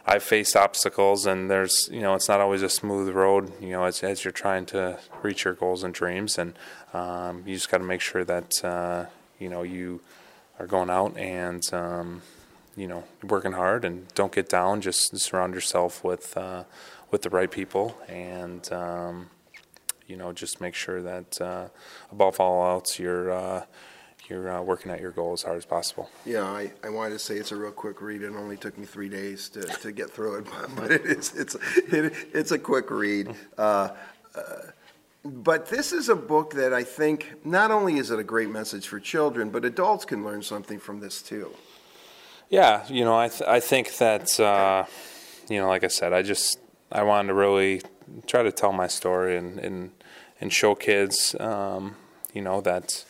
I've 0.06 0.22
faced 0.22 0.58
obstacles, 0.58 1.26
and 1.26 1.50
there's, 1.50 1.88
you 1.90 2.02
know, 2.02 2.14
it's 2.14 2.28
not 2.28 2.42
always 2.42 2.62
a 2.62 2.68
smooth 2.68 3.16
road, 3.16 3.54
you 3.62 3.70
know, 3.70 3.86
as, 3.86 4.04
as 4.04 4.26
you're 4.26 4.34
trying 4.34 4.66
to 4.66 5.00
reach 5.22 5.46
your 5.46 5.54
goals 5.54 5.82
and 5.82 5.94
dreams. 5.94 6.38
And 6.38 6.56
um, 6.94 7.44
you 7.46 7.56
just 7.56 7.72
got 7.72 7.78
to 7.78 7.86
make 7.86 8.02
sure 8.02 8.26
that, 8.26 8.66
uh, 8.66 9.06
you 9.40 9.48
know, 9.48 9.64
you 9.64 10.02
are 10.60 10.68
going 10.68 10.90
out 10.90 11.16
and, 11.16 11.64
um, 11.72 12.22
you 12.76 12.88
know 12.88 13.04
working 13.24 13.54
hard 13.54 13.86
and 13.86 14.08
don't 14.16 14.32
get 14.32 14.50
down. 14.50 14.82
Just 14.82 15.18
surround 15.18 15.54
yourself 15.54 16.04
with 16.04 16.36
uh, 16.38 16.64
with 17.12 17.22
the 17.22 17.30
right 17.30 17.52
people 17.52 17.98
and 18.08 18.72
um, 18.72 19.30
you 20.08 20.18
know 20.18 20.32
just 20.34 20.62
make 20.62 20.76
sure 20.76 21.02
that 21.02 21.42
uh, 21.42 21.68
above 22.12 22.40
all 22.40 22.70
else 22.70 23.00
you're 23.00 23.32
uh, 23.32 23.66
you're 24.30 24.50
uh, 24.50 24.62
working 24.62 24.92
at 24.92 25.02
your 25.02 25.12
goal 25.12 25.34
as 25.34 25.44
hard 25.44 25.58
as 25.58 25.66
possible. 25.66 26.10
Yeah, 26.26 26.44
I, 26.44 26.72
I 26.84 26.90
wanted 26.90 27.12
to 27.14 27.20
say 27.20 27.36
it's 27.36 27.52
a 27.52 27.56
real 27.56 27.72
quick 27.72 28.02
read. 28.02 28.22
It 28.22 28.34
only 28.36 28.58
took 28.58 28.78
me 28.78 28.86
three 28.86 29.10
days 29.10 29.50
to, 29.50 29.62
to 29.62 29.92
get 29.92 30.10
through 30.10 30.40
it, 30.40 30.48
but, 30.76 30.92
it 30.92 31.06
is 31.06 31.34
it's 31.36 31.56
it, 31.76 32.14
it's 32.34 32.52
a 32.52 32.60
quick 32.60 32.90
read. 32.90 33.34
Uh, 33.58 33.90
uh, 34.36 34.42
but 35.26 35.68
this 35.68 35.94
is 35.94 36.10
a 36.10 36.16
book 36.16 36.52
that 36.54 36.74
I 36.74 36.84
think 36.84 37.34
not 37.46 37.72
only 37.72 37.98
is 37.98 38.12
it 38.12 38.20
a 38.20 38.24
great 38.24 38.50
message 38.50 38.88
for 38.88 39.00
children, 39.00 39.52
but 39.52 39.64
adults 39.64 40.04
can 40.04 40.24
learn 40.24 40.42
something 40.42 40.80
from 40.80 41.00
this 41.00 41.22
too. 41.22 41.54
Yeah, 42.50 42.86
you 42.88 43.04
know, 43.04 43.18
I 43.18 43.30
th- 43.30 43.48
I 43.50 43.60
think 43.60 43.98
that 43.98 44.40
uh, 44.40 44.86
you 45.50 45.60
know, 45.60 45.68
like 45.68 45.84
I 45.84 45.88
said, 45.88 46.14
I 46.14 46.22
just 46.22 46.60
I 46.92 47.04
wanted 47.04 47.30
to 47.30 47.34
really 47.34 47.82
try 48.28 48.44
to 48.44 48.52
tell 48.52 48.74
my 48.74 48.88
story 48.88 49.38
and 49.38 49.60
and, 49.60 49.92
and 50.40 50.54
show 50.54 50.76
kids, 50.76 51.36
um, 51.40 51.96
you 52.34 52.42
know, 52.42 52.62
that 52.62 53.06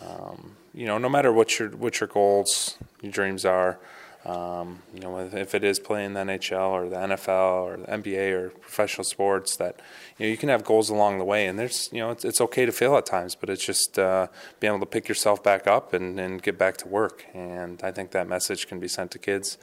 um, 0.00 0.56
you 0.74 0.86
know, 0.86 0.98
no 0.98 1.08
matter 1.08 1.32
what 1.32 1.58
your 1.58 1.70
what 1.70 2.00
your 2.00 2.08
goals, 2.08 2.76
your 3.02 3.12
dreams 3.12 3.44
are, 3.44 3.78
um, 4.26 4.82
you 4.92 5.00
know, 5.00 5.18
if 5.20 5.54
it 5.54 5.62
is 5.62 5.78
playing 5.78 6.14
the 6.14 6.20
NHL 6.20 6.70
or 6.70 6.88
the 6.88 6.96
NFL 6.96 7.62
or 7.62 7.76
the 7.76 7.86
NBA 7.86 8.32
or 8.32 8.48
professional 8.50 9.04
sports, 9.04 9.56
that 9.56 9.80
you 10.18 10.26
know 10.26 10.30
you 10.30 10.36
can 10.36 10.48
have 10.48 10.64
goals 10.64 10.90
along 10.90 11.18
the 11.18 11.24
way, 11.24 11.46
and 11.46 11.56
there's 11.56 11.88
you 11.92 12.00
know 12.00 12.10
it's, 12.10 12.24
it's 12.24 12.40
okay 12.40 12.66
to 12.66 12.72
fail 12.72 12.96
at 12.96 13.06
times, 13.06 13.36
but 13.36 13.48
it's 13.48 13.64
just 13.64 14.00
uh, 14.00 14.26
being 14.58 14.72
able 14.72 14.80
to 14.80 14.86
pick 14.86 15.08
yourself 15.08 15.44
back 15.44 15.68
up 15.68 15.92
and, 15.92 16.18
and 16.18 16.42
get 16.42 16.58
back 16.58 16.76
to 16.78 16.88
work. 16.88 17.24
And 17.34 17.80
I 17.84 17.92
think 17.92 18.10
that 18.10 18.26
message 18.26 18.66
can 18.66 18.80
be 18.80 18.88
sent 18.88 19.12
to 19.12 19.18
kids, 19.20 19.58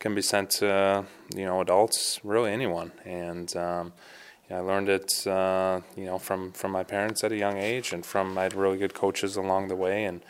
can 0.00 0.16
be 0.16 0.22
sent 0.22 0.50
to 0.50 1.04
you 1.36 1.44
know 1.44 1.60
adults, 1.60 2.18
really 2.24 2.50
anyone. 2.50 2.90
And 3.04 3.54
um, 3.56 3.92
I 4.50 4.58
learned 4.58 4.88
it, 4.88 5.26
uh, 5.28 5.80
you 5.96 6.06
know, 6.06 6.18
from 6.18 6.50
from 6.52 6.72
my 6.72 6.82
parents 6.82 7.22
at 7.22 7.30
a 7.30 7.36
young 7.36 7.56
age, 7.56 7.92
and 7.92 8.04
from 8.04 8.36
I 8.36 8.44
had 8.44 8.54
really 8.54 8.78
good 8.78 8.94
coaches 8.94 9.36
along 9.36 9.68
the 9.68 9.76
way, 9.76 10.04
and 10.04 10.22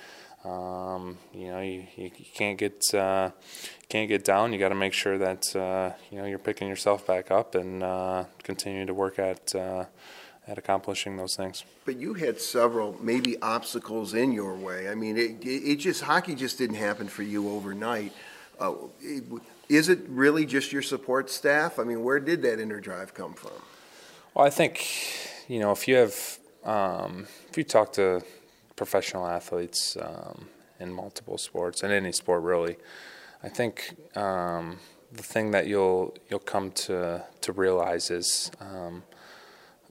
um, 0.49 1.19
you 1.35 1.49
know, 1.49 1.61
you, 1.61 1.87
you, 1.97 2.11
can't 2.35 2.59
get 2.59 2.83
uh, 2.95 3.31
can't 3.89 4.09
get 4.09 4.25
down. 4.25 4.53
You 4.53 4.59
got 4.59 4.71
to 4.71 4.75
make 4.75 4.93
sure 4.93 5.19
that 5.19 5.55
uh, 5.55 5.93
you 6.11 6.19
know 6.19 6.25
you're 6.25 6.39
picking 6.39 6.69
yourself 6.69 7.07
back 7.07 7.31
up 7.31 7.55
and 7.55 7.83
uh, 7.83 8.25
continue 8.43 8.87
to 8.87 8.95
work 8.95 9.19
at 9.19 9.55
uh, 9.55 9.85
at 10.47 10.57
accomplishing 10.57 11.17
those 11.17 11.37
things. 11.37 11.65
But 11.85 11.97
you 11.97 12.15
had 12.15 12.41
several 12.41 12.97
maybe 13.01 13.41
obstacles 13.43 14.15
in 14.15 14.33
your 14.33 14.55
way. 14.55 14.89
I 14.89 14.95
mean, 14.95 15.17
it, 15.19 15.45
it 15.45 15.77
just 15.77 16.03
hockey 16.03 16.35
just 16.35 16.57
didn't 16.57 16.77
happen 16.77 17.09
for 17.09 17.23
you 17.23 17.51
overnight. 17.51 18.13
Uh, 18.59 18.75
it, 19.01 19.25
is 19.69 19.89
it 19.91 20.01
really 20.09 20.47
just 20.47 20.73
your 20.73 20.83
support 20.83 21.31
staff? 21.31 21.79
I 21.79 21.85
mean, 21.85 22.03
where 22.03 22.21
did 22.21 22.43
that 22.43 22.59
inner 22.59 22.81
drive 22.81 23.13
come 23.13 23.35
from? 23.35 23.53
Well, 24.35 24.47
I 24.47 24.51
think 24.51 24.87
you 25.47 25.59
know 25.59 25.73
if 25.73 25.87
you 25.87 25.97
have 25.97 26.39
um, 26.65 27.27
if 27.51 27.59
you 27.59 27.65
talk 27.65 27.93
to 27.95 28.23
professional 28.79 29.27
athletes 29.27 29.99
um, 30.01 30.49
in 30.81 30.91
multiple 30.91 31.37
sports, 31.37 31.83
in 31.83 31.91
any 31.91 32.13
sport 32.13 32.43
really. 32.43 32.77
I 33.43 33.49
think 33.49 33.95
um, 34.17 34.79
the 35.13 35.23
thing 35.23 35.51
that 35.51 35.67
you'll 35.67 36.17
you'll 36.31 36.49
come 36.55 36.71
to 36.87 37.25
to 37.41 37.53
realize 37.53 38.11
is, 38.11 38.51
um, 38.61 39.03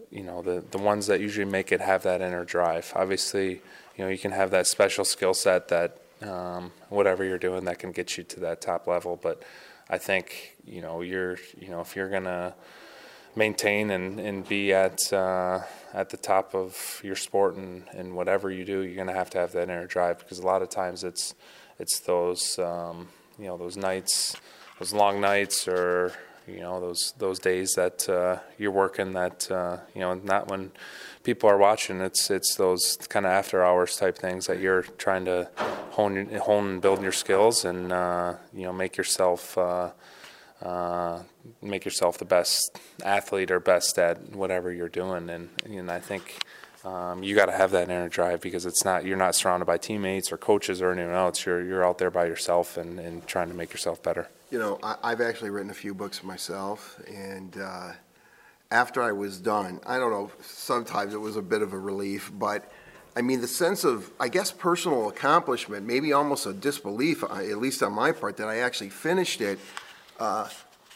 you 0.09 0.23
know, 0.23 0.41
the 0.41 0.63
the 0.71 0.79
ones 0.79 1.05
that 1.07 1.19
usually 1.19 1.45
make 1.45 1.71
it 1.71 1.81
have 1.81 2.01
that 2.03 2.21
inner 2.21 2.45
drive. 2.45 2.91
Obviously, 2.95 3.61
you 3.95 4.03
know, 4.03 4.09
you 4.09 4.17
can 4.17 4.31
have 4.31 4.49
that 4.51 4.65
special 4.65 5.05
skill 5.05 5.33
set 5.33 5.67
that 5.67 5.97
um, 6.21 6.71
whatever 6.89 7.23
you're 7.23 7.37
doing 7.37 7.65
that 7.65 7.79
can 7.79 7.91
get 7.91 8.17
you 8.17 8.23
to 8.23 8.39
that 8.39 8.61
top 8.61 8.87
level. 8.87 9.19
But 9.21 9.43
I 9.89 9.97
think 9.97 10.55
you 10.65 10.81
know 10.81 11.01
you're 11.01 11.37
you 11.59 11.69
know 11.69 11.81
if 11.81 11.95
you're 11.95 12.09
gonna 12.09 12.55
maintain 13.35 13.91
and, 13.91 14.19
and 14.19 14.47
be 14.47 14.73
at 14.73 15.13
uh, 15.13 15.61
at 15.97 16.11
the 16.11 16.17
top 16.17 16.53
of 16.53 17.01
your 17.03 17.15
sport 17.15 17.55
and, 17.55 17.83
and 17.91 18.15
whatever 18.15 18.51
you 18.51 18.63
do, 18.63 18.81
you're 18.81 18.95
gonna 18.95 19.17
have 19.17 19.31
to 19.31 19.39
have 19.39 19.51
that 19.53 19.63
inner 19.63 19.87
drive 19.87 20.19
because 20.19 20.37
a 20.37 20.45
lot 20.45 20.61
of 20.61 20.69
times 20.69 21.03
it's 21.03 21.33
it's 21.79 21.99
those 22.01 22.59
um, 22.59 23.07
you 23.39 23.45
know 23.45 23.57
those 23.57 23.75
nights, 23.75 24.37
those 24.77 24.93
long 24.93 25.19
nights, 25.19 25.67
or 25.67 26.13
you 26.47 26.59
know 26.59 26.79
those 26.79 27.15
those 27.17 27.39
days 27.39 27.73
that 27.73 28.07
uh, 28.07 28.37
you're 28.59 28.69
working 28.71 29.13
that 29.13 29.49
uh, 29.49 29.77
you 29.95 30.01
know 30.01 30.13
not 30.13 30.49
when 30.49 30.71
people 31.23 31.49
are 31.49 31.57
watching. 31.57 31.99
It's 32.01 32.29
it's 32.29 32.53
those 32.55 32.95
kind 33.09 33.25
of 33.25 33.31
after 33.31 33.65
hours 33.65 33.95
type 33.95 34.19
things 34.19 34.45
that 34.45 34.59
you're 34.59 34.83
trying 34.83 35.25
to 35.25 35.49
hone 35.91 36.27
hone 36.43 36.67
and 36.73 36.81
build 36.81 37.01
your 37.01 37.11
skills 37.11 37.65
and 37.65 37.91
uh, 37.91 38.35
you 38.53 38.65
know 38.65 38.73
make 38.73 38.97
yourself. 38.97 39.57
Uh, 40.61 41.21
make 41.61 41.85
yourself 41.85 42.17
the 42.17 42.25
best 42.25 42.79
athlete 43.03 43.51
or 43.51 43.59
best 43.59 43.99
at 43.99 44.35
whatever 44.35 44.71
you're 44.71 44.89
doing, 44.89 45.29
and 45.29 45.49
and 45.65 45.91
I 45.91 45.99
think 45.99 46.43
um, 46.83 47.21
you 47.21 47.35
got 47.35 47.45
to 47.45 47.51
have 47.51 47.71
that 47.71 47.89
inner 47.89 48.09
drive 48.09 48.41
because 48.41 48.65
it's 48.65 48.83
not 48.83 49.05
you're 49.05 49.17
not 49.17 49.35
surrounded 49.35 49.65
by 49.65 49.77
teammates 49.77 50.31
or 50.31 50.37
coaches 50.37 50.81
or 50.81 50.91
anyone 50.91 51.13
else. 51.13 51.45
You're 51.45 51.63
you're 51.63 51.85
out 51.85 51.99
there 51.99 52.09
by 52.09 52.25
yourself 52.25 52.77
and, 52.77 52.99
and 52.99 53.25
trying 53.27 53.49
to 53.49 53.53
make 53.53 53.71
yourself 53.71 54.01
better. 54.01 54.29
You 54.49 54.57
know, 54.57 54.79
I, 54.81 54.95
I've 55.03 55.21
actually 55.21 55.51
written 55.51 55.69
a 55.69 55.75
few 55.75 55.93
books 55.93 56.23
myself, 56.23 56.99
and 57.07 57.55
uh, 57.57 57.91
after 58.71 59.03
I 59.03 59.11
was 59.11 59.39
done, 59.39 59.79
I 59.85 59.99
don't 59.99 60.11
know. 60.11 60.31
Sometimes 60.41 61.13
it 61.13 61.21
was 61.21 61.35
a 61.35 61.41
bit 61.41 61.61
of 61.61 61.73
a 61.73 61.79
relief, 61.79 62.31
but. 62.33 62.71
I 63.15 63.21
mean, 63.21 63.41
the 63.41 63.47
sense 63.47 63.83
of, 63.83 64.11
I 64.19 64.27
guess, 64.27 64.51
personal 64.51 65.09
accomplishment, 65.09 65.87
maybe 65.87 66.13
almost 66.13 66.45
a 66.45 66.53
disbelief, 66.53 67.23
uh, 67.23 67.37
at 67.37 67.57
least 67.57 67.81
on 67.81 67.93
my 67.93 68.11
part, 68.11 68.37
that 68.37 68.47
I 68.47 68.57
actually 68.57 68.91
finished 68.91 69.41
it. 69.41 69.57
Uh, 70.19 70.47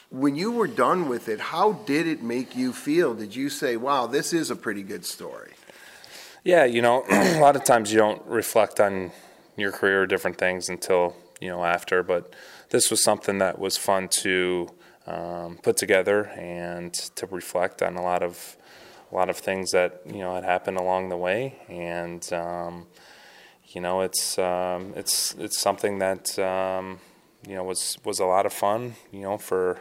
when 0.09 0.35
you 0.35 0.51
were 0.51 0.67
done 0.67 1.07
with 1.07 1.29
it, 1.29 1.39
how 1.39 1.73
did 1.73 2.07
it 2.07 2.21
make 2.21 2.55
you 2.55 2.73
feel? 2.73 3.13
Did 3.13 3.35
you 3.35 3.49
say, 3.49 3.77
wow, 3.77 4.07
this 4.07 4.33
is 4.33 4.51
a 4.51 4.55
pretty 4.55 4.83
good 4.83 5.05
story? 5.05 5.53
Yeah, 6.43 6.65
you 6.65 6.81
know, 6.81 7.05
a 7.09 7.39
lot 7.39 7.55
of 7.55 7.63
times 7.63 7.91
you 7.91 7.97
don't 7.97 8.25
reflect 8.25 8.79
on 8.79 9.11
your 9.55 9.71
career 9.71 10.03
or 10.03 10.07
different 10.07 10.37
things 10.37 10.69
until, 10.69 11.15
you 11.39 11.49
know, 11.49 11.63
after, 11.63 12.03
but 12.03 12.33
this 12.69 12.89
was 12.89 13.03
something 13.03 13.37
that 13.37 13.59
was 13.59 13.77
fun 13.77 14.07
to 14.09 14.69
um, 15.07 15.57
put 15.57 15.77
together 15.77 16.25
and 16.37 16.93
to 16.93 17.25
reflect 17.27 17.81
on 17.81 17.95
a 17.95 18.01
lot 18.01 18.23
of 18.23 18.57
a 19.11 19.15
lot 19.15 19.29
of 19.29 19.37
things 19.37 19.71
that 19.71 20.01
you 20.05 20.19
know 20.19 20.35
had 20.35 20.43
happened 20.43 20.77
along 20.77 21.09
the 21.09 21.17
way, 21.17 21.55
and 21.67 22.31
um, 22.31 22.87
you 23.67 23.81
know 23.81 24.01
it's 24.01 24.37
um, 24.39 24.93
it's 24.95 25.35
it's 25.35 25.59
something 25.59 25.99
that 25.99 26.39
um, 26.39 26.99
you 27.47 27.55
know 27.55 27.63
was 27.63 27.97
was 28.03 28.19
a 28.19 28.25
lot 28.25 28.45
of 28.45 28.53
fun, 28.53 28.95
you 29.11 29.21
know, 29.21 29.37
for 29.37 29.79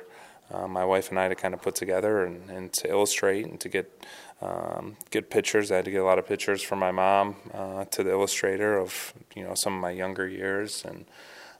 uh, 0.52 0.66
my 0.66 0.84
wife 0.84 1.10
and 1.10 1.18
I 1.18 1.28
to 1.28 1.34
kind 1.34 1.54
of 1.54 1.62
put 1.62 1.74
together 1.74 2.24
and, 2.24 2.50
and 2.50 2.72
to 2.74 2.88
illustrate 2.88 3.46
and 3.46 3.60
to 3.60 3.68
get 3.68 4.04
um, 4.42 4.96
good 5.10 5.30
pictures. 5.30 5.70
I 5.70 5.76
had 5.76 5.84
to 5.84 5.90
get 5.90 6.00
a 6.00 6.04
lot 6.04 6.18
of 6.18 6.26
pictures 6.26 6.62
from 6.62 6.78
my 6.78 6.90
mom 6.90 7.36
uh, 7.54 7.84
to 7.86 8.02
the 8.02 8.10
illustrator 8.10 8.78
of 8.78 9.14
you 9.34 9.44
know 9.44 9.54
some 9.54 9.74
of 9.74 9.80
my 9.80 9.90
younger 9.90 10.28
years 10.28 10.84
and. 10.84 11.04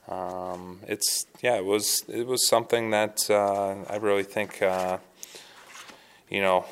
Um, 0.09 0.79
it's 0.87 1.27
yeah, 1.41 1.55
it 1.55 1.63
was 1.63 2.03
it 2.09 2.25
was 2.25 2.45
something 2.47 2.89
that 2.89 3.29
uh, 3.29 3.75
I 3.87 3.97
really 3.97 4.23
think 4.23 4.61
uh, 4.61 4.97
you 6.27 6.41
know 6.41 6.65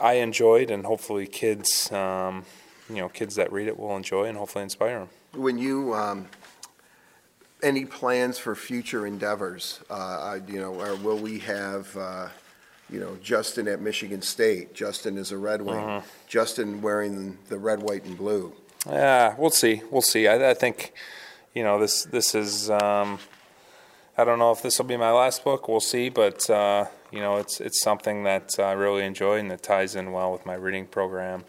I 0.00 0.14
enjoyed, 0.14 0.70
and 0.70 0.86
hopefully 0.86 1.26
kids, 1.26 1.90
um, 1.90 2.44
you 2.88 2.96
know, 2.96 3.08
kids 3.08 3.34
that 3.34 3.52
read 3.52 3.66
it 3.66 3.78
will 3.78 3.96
enjoy 3.96 4.24
and 4.24 4.38
hopefully 4.38 4.62
inspire 4.62 5.00
them. 5.00 5.08
When 5.34 5.58
you, 5.58 5.94
um, 5.94 6.26
any 7.62 7.84
plans 7.84 8.38
for 8.38 8.54
future 8.54 9.06
endeavors? 9.06 9.80
Uh, 9.90 10.38
you 10.46 10.60
know, 10.60 10.80
or 10.80 10.94
will 10.96 11.18
we 11.18 11.38
have, 11.40 11.96
uh, 11.96 12.28
you 12.90 13.00
know, 13.00 13.16
Justin 13.22 13.68
at 13.68 13.80
Michigan 13.80 14.22
State? 14.22 14.74
Justin 14.74 15.18
is 15.18 15.32
a 15.32 15.38
Red 15.38 15.62
Wing. 15.62 15.76
Mm-hmm. 15.76 16.06
Justin 16.26 16.80
wearing 16.82 17.38
the 17.48 17.58
red, 17.58 17.82
white, 17.82 18.04
and 18.04 18.16
blue. 18.16 18.52
Yeah, 18.86 19.34
we'll 19.38 19.50
see. 19.50 19.82
We'll 19.90 20.02
see. 20.02 20.28
I, 20.28 20.50
I 20.50 20.54
think, 20.54 20.92
you 21.54 21.62
know, 21.62 21.78
this 21.78 22.04
this 22.04 22.34
is. 22.34 22.70
Um, 22.70 23.18
I 24.16 24.24
don't 24.24 24.40
know 24.40 24.50
if 24.50 24.62
this 24.62 24.78
will 24.78 24.86
be 24.86 24.96
my 24.96 25.12
last 25.12 25.44
book. 25.44 25.68
We'll 25.68 25.78
see, 25.78 26.08
but 26.08 26.50
uh, 26.50 26.86
you 27.12 27.20
know, 27.20 27.36
it's 27.36 27.60
it's 27.60 27.80
something 27.80 28.24
that 28.24 28.58
I 28.58 28.72
really 28.72 29.04
enjoy 29.04 29.38
and 29.38 29.48
that 29.52 29.62
ties 29.62 29.94
in 29.94 30.10
well 30.10 30.32
with 30.32 30.44
my 30.44 30.54
reading 30.54 30.86
program. 30.86 31.44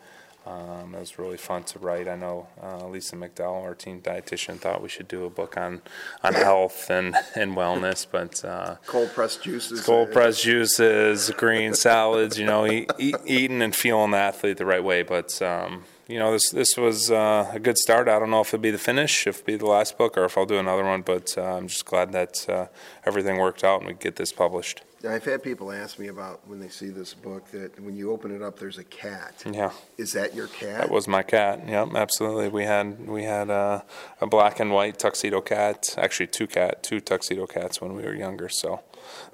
Um, 0.45 0.95
it 0.95 0.99
was 0.99 1.19
really 1.19 1.37
fun 1.37 1.63
to 1.65 1.79
write. 1.79 2.07
I 2.07 2.15
know 2.15 2.47
uh, 2.61 2.87
Lisa 2.87 3.15
McDowell, 3.15 3.63
our 3.63 3.75
team 3.75 4.01
dietitian, 4.01 4.57
thought 4.57 4.81
we 4.81 4.89
should 4.89 5.07
do 5.07 5.25
a 5.25 5.29
book 5.29 5.57
on 5.57 5.81
on 6.23 6.33
health 6.33 6.89
and, 6.89 7.15
and 7.35 7.55
wellness, 7.55 8.07
but 8.09 8.43
uh, 8.43 8.77
Cold 8.87 9.11
pressed 9.13 9.43
juices. 9.43 9.81
cold 9.81 10.11
pressed 10.11 10.43
juices, 10.43 11.29
green 11.31 11.73
salads, 11.73 12.39
you 12.39 12.45
know, 12.45 12.65
eat, 12.65 12.89
eat, 12.97 13.15
eating 13.25 13.61
and 13.61 13.75
feeling 13.75 14.11
the 14.11 14.17
athlete 14.17 14.57
the 14.57 14.65
right 14.65 14.83
way. 14.83 15.03
But 15.03 15.39
um, 15.41 15.83
you 16.09 16.17
know, 16.17 16.31
this 16.31 16.49
this 16.49 16.75
was 16.75 17.11
uh, 17.11 17.51
a 17.53 17.59
good 17.59 17.77
start. 17.77 18.09
I 18.09 18.17
don't 18.17 18.31
know 18.31 18.41
if 18.41 18.47
it'll 18.47 18.63
be 18.63 18.71
the 18.71 18.79
finish, 18.79 19.27
if 19.27 19.41
it'll 19.41 19.45
be 19.45 19.55
the 19.57 19.67
last 19.67 19.95
book, 19.95 20.17
or 20.17 20.25
if 20.25 20.37
I'll 20.39 20.47
do 20.47 20.57
another 20.57 20.83
one. 20.83 21.03
But 21.03 21.37
uh, 21.37 21.43
I'm 21.43 21.67
just 21.67 21.85
glad 21.85 22.11
that 22.13 22.49
uh, 22.49 22.65
everything 23.05 23.37
worked 23.37 23.63
out 23.63 23.81
and 23.81 23.87
we 23.87 23.93
get 23.93 24.15
this 24.15 24.33
published. 24.33 24.81
I've 25.07 25.23
had 25.23 25.43
people 25.43 25.71
ask 25.71 25.97
me 25.99 26.07
about 26.07 26.45
when 26.45 26.59
they 26.59 26.67
see 26.67 26.89
this 26.89 27.13
book 27.13 27.49
that 27.51 27.79
when 27.79 27.95
you 27.95 28.11
open 28.11 28.35
it 28.35 28.41
up, 28.41 28.59
there's 28.59 28.79
a 28.79 28.83
cat. 28.83 29.43
Yeah, 29.49 29.71
Is 29.97 30.11
that 30.13 30.35
your 30.35 30.47
cat? 30.47 30.79
that 30.79 30.89
was 30.91 31.07
my 31.07 31.21
cat. 31.21 31.61
Yep, 31.65 31.89
absolutely. 31.95 32.49
We 32.49 32.63
had 32.63 33.07
we 33.07 33.23
had 33.23 33.51
uh, 33.51 33.81
a 34.19 34.25
black 34.25 34.59
and 34.59 34.71
white 34.71 34.97
tuxedo 34.97 35.41
cat. 35.41 35.93
Actually, 35.95 36.27
two 36.27 36.47
cat, 36.47 36.81
two 36.81 36.99
tuxedo 36.99 37.45
cats 37.45 37.79
when 37.79 37.93
we 37.93 38.01
were 38.01 38.15
younger. 38.15 38.49
So 38.49 38.81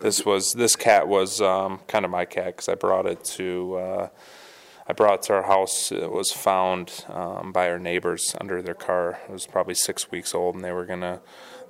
this 0.01 0.25
was 0.25 0.51
this 0.53 0.75
cat 0.75 1.07
was 1.07 1.39
um, 1.39 1.79
kind 1.87 2.03
of 2.03 2.11
my 2.11 2.25
cat 2.25 2.47
because 2.47 2.67
I 2.67 2.75
brought 2.75 3.05
it 3.05 3.23
to. 3.35 4.09
I 4.87 4.93
brought 4.93 5.23
to 5.23 5.33
our 5.33 5.43
house. 5.43 5.91
It 5.91 6.11
was 6.11 6.31
found 6.31 7.05
um, 7.09 7.51
by 7.51 7.69
our 7.69 7.79
neighbors 7.79 8.35
under 8.39 8.61
their 8.61 8.75
car. 8.75 9.19
It 9.27 9.31
was 9.31 9.47
probably 9.47 9.73
six 9.73 10.11
weeks 10.11 10.35
old, 10.35 10.55
and 10.55 10.63
they 10.63 10.71
were 10.71 10.85
gonna, 10.85 11.21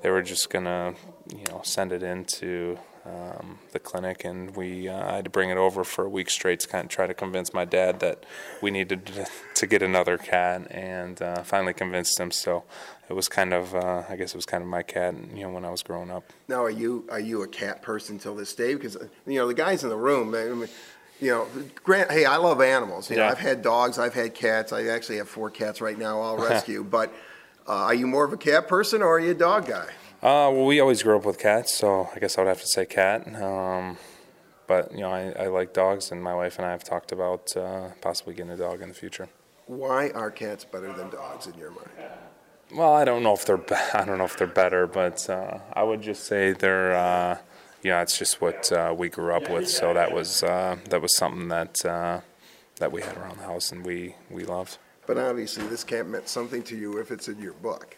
they 0.01 0.09
were 0.09 0.21
just 0.21 0.49
gonna, 0.49 0.95
you 1.31 1.43
know, 1.49 1.61
send 1.63 1.93
it 1.93 2.03
into 2.03 2.77
um, 3.05 3.59
the 3.71 3.79
clinic, 3.79 4.25
and 4.25 4.55
we 4.55 4.89
uh, 4.89 5.11
I 5.11 5.15
had 5.15 5.25
to 5.25 5.29
bring 5.29 5.49
it 5.49 5.57
over 5.57 5.83
for 5.83 6.05
a 6.05 6.09
week 6.09 6.29
straight 6.29 6.59
to 6.61 6.67
kind 6.67 6.83
of 6.85 6.89
try 6.89 7.07
to 7.07 7.13
convince 7.13 7.53
my 7.53 7.63
dad 7.63 7.99
that 8.01 8.25
we 8.61 8.69
needed 8.69 9.27
to, 9.53 9.67
get 9.67 9.81
another 9.81 10.17
cat, 10.17 10.67
and 10.69 11.21
uh, 11.21 11.43
finally 11.43 11.73
convinced 11.73 12.19
him. 12.19 12.31
So 12.31 12.65
it 13.09 13.13
was 13.13 13.29
kind 13.29 13.53
of, 13.53 13.73
uh, 13.75 14.03
I 14.09 14.15
guess 14.15 14.31
it 14.31 14.35
was 14.35 14.45
kind 14.45 14.61
of 14.61 14.67
my 14.67 14.83
cat, 14.83 15.15
you 15.33 15.43
know, 15.43 15.51
when 15.51 15.63
I 15.65 15.69
was 15.69 15.83
growing 15.83 16.11
up. 16.11 16.33
Now, 16.47 16.63
are 16.63 16.69
you 16.69 17.07
are 17.09 17.19
you 17.19 17.43
a 17.43 17.47
cat 17.47 17.81
person 17.81 18.19
till 18.19 18.35
this 18.35 18.53
day? 18.53 18.73
Because 18.73 18.97
you 19.25 19.39
know 19.39 19.47
the 19.47 19.53
guys 19.53 19.83
in 19.83 19.89
the 19.89 19.97
room, 19.97 20.35
I 20.35 20.45
mean, 20.45 20.69
you 21.19 21.31
know, 21.31 21.47
Grant. 21.83 22.11
Hey, 22.11 22.25
I 22.25 22.37
love 22.37 22.61
animals. 22.61 23.09
You 23.09 23.17
know, 23.17 23.23
Yeah. 23.23 23.31
I've 23.31 23.39
had 23.39 23.61
dogs, 23.61 23.97
I've 23.99 24.13
had 24.13 24.33
cats. 24.33 24.71
I 24.73 24.87
actually 24.87 25.17
have 25.17 25.29
four 25.29 25.49
cats 25.49 25.81
right 25.81 25.97
now. 25.97 26.21
I'll 26.21 26.37
rescue. 26.49 26.83
but 26.83 27.13
uh, 27.67 27.71
are 27.71 27.93
you 27.93 28.07
more 28.07 28.23
of 28.25 28.33
a 28.33 28.37
cat 28.37 28.67
person 28.67 29.01
or 29.01 29.15
are 29.15 29.19
you 29.19 29.31
a 29.31 29.35
dog 29.35 29.67
guy? 29.67 29.87
Uh, 30.21 30.49
well, 30.51 30.65
we 30.65 30.79
always 30.79 31.03
grew 31.03 31.15
up 31.17 31.25
with 31.25 31.37
cats, 31.37 31.73
so 31.75 32.09
I 32.15 32.19
guess 32.19 32.37
I 32.37 32.41
would 32.41 32.47
have 32.47 32.61
to 32.61 32.67
say 32.67 32.85
cat. 32.85 33.27
Um, 33.41 33.97
but 34.67 34.91
you 34.91 34.99
know, 35.01 35.11
I, 35.11 35.31
I 35.43 35.47
like 35.47 35.73
dogs, 35.73 36.11
and 36.11 36.23
my 36.23 36.33
wife 36.33 36.57
and 36.57 36.65
I 36.65 36.71
have 36.71 36.83
talked 36.83 37.11
about 37.11 37.55
uh, 37.55 37.89
possibly 38.01 38.33
getting 38.33 38.51
a 38.51 38.57
dog 38.57 38.81
in 38.81 38.89
the 38.89 38.95
future. 38.95 39.29
Why 39.67 40.09
are 40.11 40.31
cats 40.31 40.63
better 40.65 40.91
than 40.93 41.09
dogs 41.11 41.45
in 41.47 41.53
your 41.59 41.69
mind? 41.71 41.89
Well, 42.73 42.93
I 42.93 43.05
don't 43.05 43.21
know 43.21 43.33
if 43.33 43.45
they're 43.45 43.57
be- 43.57 43.75
I 43.93 44.03
don't 44.05 44.17
know 44.17 44.23
if 44.25 44.37
they're 44.37 44.47
better, 44.47 44.87
but 44.87 45.29
uh, 45.29 45.59
I 45.73 45.83
would 45.83 46.01
just 46.01 46.23
say 46.25 46.53
they're 46.53 46.95
uh, 46.95 47.37
you 47.85 47.91
know 47.91 48.01
it's 48.01 48.17
just 48.17 48.41
what 48.41 48.71
uh, 48.71 48.95
we 48.97 49.09
grew 49.09 49.31
up 49.31 49.47
with, 49.47 49.69
so 49.69 49.93
that 49.93 50.11
was 50.11 50.41
uh, 50.41 50.75
that 50.89 51.03
was 51.03 51.15
something 51.15 51.49
that 51.49 51.85
uh, 51.85 52.19
that 52.79 52.91
we 52.91 53.03
had 53.03 53.15
around 53.15 53.37
the 53.37 53.43
house 53.43 53.71
and 53.71 53.85
we 53.85 54.15
we 54.31 54.43
loved. 54.43 54.79
But 55.05 55.19
obviously, 55.19 55.67
this 55.67 55.83
cat 55.83 56.07
meant 56.07 56.27
something 56.27 56.63
to 56.63 56.75
you 56.75 56.97
if 56.97 57.11
it's 57.11 57.27
in 57.27 57.39
your 57.39 57.53
book. 57.53 57.95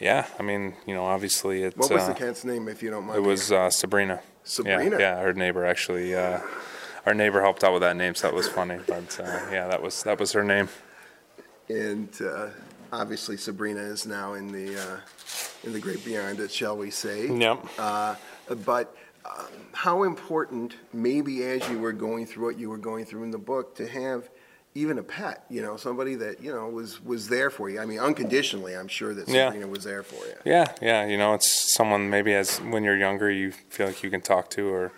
Yeah, 0.00 0.26
I 0.38 0.42
mean 0.42 0.74
you 0.86 0.94
know 0.94 1.04
obviously 1.04 1.64
it's 1.64 1.76
What 1.76 1.90
was 1.90 2.04
uh, 2.04 2.08
the 2.08 2.14
cat's 2.14 2.44
name, 2.44 2.66
if 2.66 2.82
you 2.82 2.90
don't 2.90 3.04
mind? 3.04 3.18
it 3.18 3.28
was 3.28 3.52
uh, 3.52 3.68
Sabrina. 3.68 4.22
Sabrina? 4.42 4.98
Yeah, 4.98 5.16
yeah, 5.16 5.20
her 5.20 5.34
neighbor 5.34 5.66
actually. 5.66 6.14
Uh, 6.14 6.40
our 7.04 7.12
neighbor 7.12 7.42
helped 7.42 7.62
out 7.62 7.74
with 7.74 7.82
that 7.82 7.96
name, 7.96 8.14
so 8.14 8.28
that 8.28 8.34
was 8.34 8.48
funny. 8.48 8.78
But 8.86 9.20
uh, 9.20 9.24
yeah, 9.52 9.68
that 9.68 9.82
was 9.82 10.02
that 10.04 10.18
was 10.18 10.32
her 10.32 10.42
name. 10.44 10.70
And 11.68 12.08
uh, 12.22 12.48
obviously, 12.90 13.36
Sabrina 13.36 13.82
is 13.82 14.06
now 14.06 14.32
in 14.32 14.50
the 14.50 14.80
uh, 14.80 15.00
in 15.62 15.74
the 15.74 15.80
great 15.80 16.02
beyond, 16.06 16.40
it 16.40 16.50
shall 16.50 16.76
we 16.78 16.90
say? 16.90 17.28
Yep. 17.28 17.66
But 18.64 18.94
uh, 19.24 19.44
how 19.72 20.02
important, 20.02 20.76
maybe 20.92 21.44
as 21.44 21.68
you 21.68 21.78
were 21.78 21.92
going 21.92 22.26
through 22.26 22.46
what 22.46 22.58
you 22.58 22.68
were 22.70 22.78
going 22.78 23.04
through 23.04 23.24
in 23.24 23.30
the 23.30 23.38
book, 23.38 23.74
to 23.76 23.88
have 23.88 24.28
even 24.74 24.98
a 24.98 25.02
pet, 25.02 25.44
you 25.48 25.62
know, 25.62 25.76
somebody 25.76 26.16
that 26.16 26.42
you 26.42 26.52
know 26.52 26.68
was 26.68 27.02
was 27.02 27.28
there 27.28 27.48
for 27.48 27.70
you. 27.70 27.80
I 27.80 27.86
mean, 27.86 28.00
unconditionally, 28.00 28.74
I'm 28.74 28.88
sure 28.88 29.14
that 29.14 29.28
Yeah. 29.28 29.46
Sabrina 29.46 29.68
was 29.68 29.84
there 29.84 30.02
for 30.02 30.26
you. 30.26 30.34
Yeah, 30.44 30.72
yeah. 30.82 31.06
You 31.06 31.16
know, 31.16 31.34
it's 31.34 31.72
someone 31.74 32.10
maybe 32.10 32.34
as 32.34 32.58
when 32.58 32.82
you're 32.84 32.96
younger, 32.96 33.30
you 33.30 33.52
feel 33.52 33.86
like 33.86 34.02
you 34.02 34.10
can 34.10 34.20
talk 34.20 34.50
to 34.50 34.68
or 34.68 34.92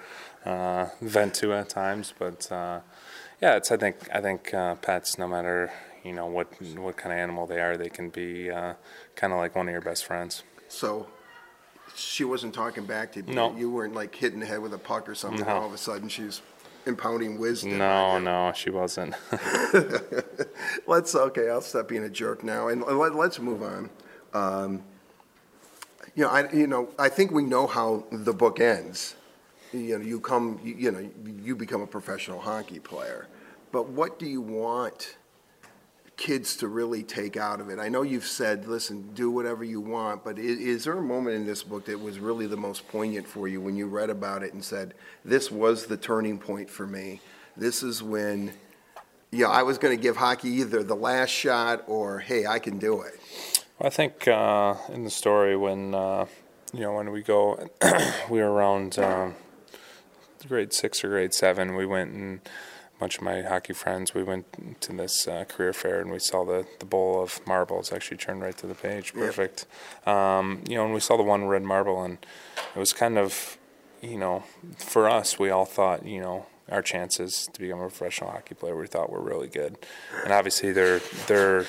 uh, 0.45 0.87
vent 1.03 1.35
to 1.35 1.53
at 1.53 1.69
times. 1.69 2.15
But 2.19 2.51
uh, 2.51 2.81
yeah, 3.43 3.57
it's 3.57 3.71
I 3.71 3.77
think 3.77 3.97
I 4.13 4.21
think 4.21 4.55
uh, 4.55 4.77
pets, 4.77 5.19
no 5.19 5.29
matter 5.29 5.71
you 6.03 6.13
know 6.15 6.27
what 6.27 6.49
what 6.77 6.97
kind 6.97 7.13
of 7.13 7.19
animal 7.19 7.47
they 7.47 7.61
are, 7.61 7.77
they 7.77 7.91
can 7.91 8.09
be 8.09 8.51
uh, 8.51 8.75
kind 9.15 9.33
of 9.33 9.39
like 9.39 9.55
one 9.55 9.69
of 9.69 9.73
your 9.73 9.83
best 9.83 10.07
friends. 10.07 10.43
So 10.69 11.07
she 11.97 12.25
wasn't 12.25 12.55
talking 12.55 12.85
back 12.85 13.13
to 13.13 13.23
you. 13.23 13.33
No. 13.33 13.57
You 13.57 13.71
weren't 13.71 13.95
like 13.95 14.15
hitting 14.15 14.41
the 14.41 14.47
head 14.47 14.61
with 14.61 14.75
a 14.75 14.79
puck 14.79 15.09
or 15.09 15.15
something. 15.15 15.47
No. 15.47 15.57
All 15.57 15.67
of 15.67 15.73
a 15.73 15.79
sudden, 15.79 16.09
she's 16.09 16.43
impounding 16.85 17.39
wisdom. 17.39 17.79
No, 17.79 18.19
no, 18.19 18.53
she 18.55 18.71
wasn't. 18.71 19.15
Let's 20.87 21.15
okay. 21.15 21.49
I'll 21.49 21.61
stop 21.61 21.89
being 21.89 22.05
a 22.05 22.11
jerk 22.11 22.45
now, 22.45 22.69
and 22.69 22.83
let, 22.83 23.15
let's 23.15 23.39
move 23.39 23.63
on. 23.63 23.91
Um, 24.35 24.83
you 26.15 26.25
know, 26.25 26.31
I 26.31 26.53
you 26.53 26.67
know 26.67 26.91
I 26.99 27.09
think 27.09 27.31
we 27.31 27.45
know 27.45 27.67
how 27.67 28.05
the 28.13 28.33
book 28.33 28.61
ends. 28.61 29.17
You 29.73 29.99
know, 29.99 30.05
you 30.05 30.21
come, 30.21 30.61
you, 30.63 30.75
you 30.75 30.91
know, 30.91 31.11
you 31.43 31.57
become 31.57 31.83
a 31.83 31.87
professional 31.87 32.41
hockey 32.41 32.79
player, 32.79 33.27
but 33.73 33.89
what 33.89 34.19
do 34.19 34.27
you 34.27 34.41
want 34.41 35.17
kids 36.17 36.57
to 36.57 36.69
really 36.69 37.03
take 37.03 37.37
out 37.37 37.61
of 37.61 37.69
it? 37.69 37.79
I 37.79 37.89
know 37.89 38.03
you've 38.03 38.27
said, 38.27 38.67
listen, 38.67 39.11
do 39.15 39.31
whatever 39.31 39.65
you 39.65 39.81
want, 39.81 40.25
but 40.25 40.39
is, 40.39 40.59
is 40.59 40.85
there 40.85 40.97
a 40.97 41.03
moment 41.03 41.37
in 41.37 41.47
this 41.47 41.63
book 41.63 41.85
that 41.87 42.01
was 42.01 42.19
really 42.19 42.47
the 42.47 42.57
most 42.57 42.89
poignant 42.89 43.27
for 43.27 43.49
you 43.49 43.61
when 43.61 43.77
you 43.77 43.87
read 43.87 44.11
about 44.11 44.43
it 44.43 44.53
and 44.53 44.65
said, 44.65 44.95
this 45.25 45.51
was 45.51 45.87
the 45.87 45.97
turning 45.97 46.39
point 46.39 46.71
for 46.71 46.87
me? 46.87 47.21
This 47.57 47.83
is 47.83 48.03
when 48.03 48.53
you 49.31 49.45
know, 49.45 49.51
I 49.51 49.63
was 49.63 49.79
going 49.79 49.97
to 49.97 50.01
give 50.01 50.17
hockey 50.17 50.49
either 50.49 50.83
the 50.83 50.95
last 50.95 51.31
shot 51.31 51.85
or, 51.87 52.21
hey, 52.21 52.47
I 52.47 52.59
can 52.59 52.79
do 52.79 53.03
it. 53.03 53.21
I 53.81 53.91
think 53.91 54.27
uh, 54.27 54.75
in 54.89 55.05
the 55.05 55.11
story 55.11 55.57
when 55.57 55.95
uh, 55.95 56.25
you 56.73 56.81
know 56.81 56.95
when 56.95 57.11
we 57.11 57.23
go, 57.23 57.69
we 58.31 58.41
were 58.41 58.51
around 58.51 58.99
um, 58.99 59.35
grade 60.49 60.73
six 60.73 61.05
or 61.05 61.09
grade 61.09 61.35
seven. 61.35 61.75
We 61.75 61.85
went 61.85 62.13
and 62.13 62.41
bunch 62.99 63.17
of 63.19 63.23
my 63.23 63.43
hockey 63.43 63.73
friends. 63.73 64.15
We 64.15 64.23
went 64.23 64.81
to 64.81 64.93
this 64.93 65.29
uh, 65.29 65.45
career 65.45 65.73
fair 65.73 66.01
and 66.01 66.11
we 66.11 66.19
saw 66.19 66.45
the 66.45 66.67
the 66.79 66.87
bowl 66.87 67.23
of 67.23 67.41
marbles. 67.47 67.93
Actually, 67.93 68.19
turned 68.19 68.43
right 68.43 68.57
to 68.59 68.67
the 68.67 68.75
page. 68.75 69.13
Perfect. 69.13 69.67
Um, 70.07 70.63
you 70.69 70.77
know, 70.77 70.85
and 70.85 70.95
we 70.95 71.01
saw 71.01 71.17
the 71.17 71.23
one 71.23 71.47
red 71.47 71.63
marble, 71.63 72.03
and 72.03 72.19
it 72.75 72.79
was 72.79 72.93
kind 72.93 73.19
of, 73.19 73.59
you 74.03 74.19
know, 74.19 74.45
for 74.79 75.09
us, 75.09 75.39
we 75.39 75.51
all 75.51 75.67
thought, 75.67 76.05
you 76.07 76.21
know. 76.21 76.47
Our 76.69 76.83
chances 76.83 77.49
to 77.53 77.61
become 77.61 77.79
a 77.79 77.83
professional 77.83 78.33
hockey 78.33 78.57
player, 78.57 78.77
we 78.77 78.89
thought 78.89 79.09
were 79.09 79.21
really 79.21 79.47
good, 79.47 79.79
and 80.25 80.33
obviously 80.33 80.73
they're 80.73 80.99
they're 81.29 81.65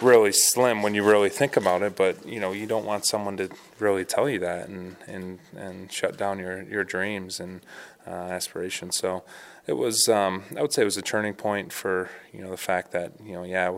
really 0.00 0.32
slim 0.32 0.82
when 0.82 0.94
you 0.94 1.02
really 1.02 1.28
think 1.28 1.56
about 1.56 1.82
it. 1.82 1.96
But 1.96 2.24
you 2.26 2.40
know, 2.40 2.52
you 2.52 2.66
don't 2.66 2.84
want 2.84 3.06
someone 3.06 3.36
to 3.38 3.50
really 3.78 4.04
tell 4.04 4.28
you 4.28 4.38
that 4.38 4.68
and 4.68 4.96
and 5.06 5.38
and 5.56 5.90
shut 5.90 6.16
down 6.16 6.38
your 6.38 6.62
your 6.62 6.84
dreams 6.84 7.40
and 7.40 7.60
uh, 8.06 8.10
aspirations. 8.10 8.96
So 8.96 9.24
it 9.70 9.76
was, 9.76 10.08
um, 10.08 10.42
I 10.56 10.62
would 10.62 10.72
say, 10.72 10.82
it 10.82 10.84
was 10.84 10.96
a 10.96 11.02
turning 11.02 11.34
point 11.34 11.72
for 11.72 12.10
you 12.32 12.42
know 12.42 12.50
the 12.50 12.56
fact 12.56 12.90
that 12.90 13.12
you 13.24 13.32
know, 13.32 13.44
yeah, 13.44 13.70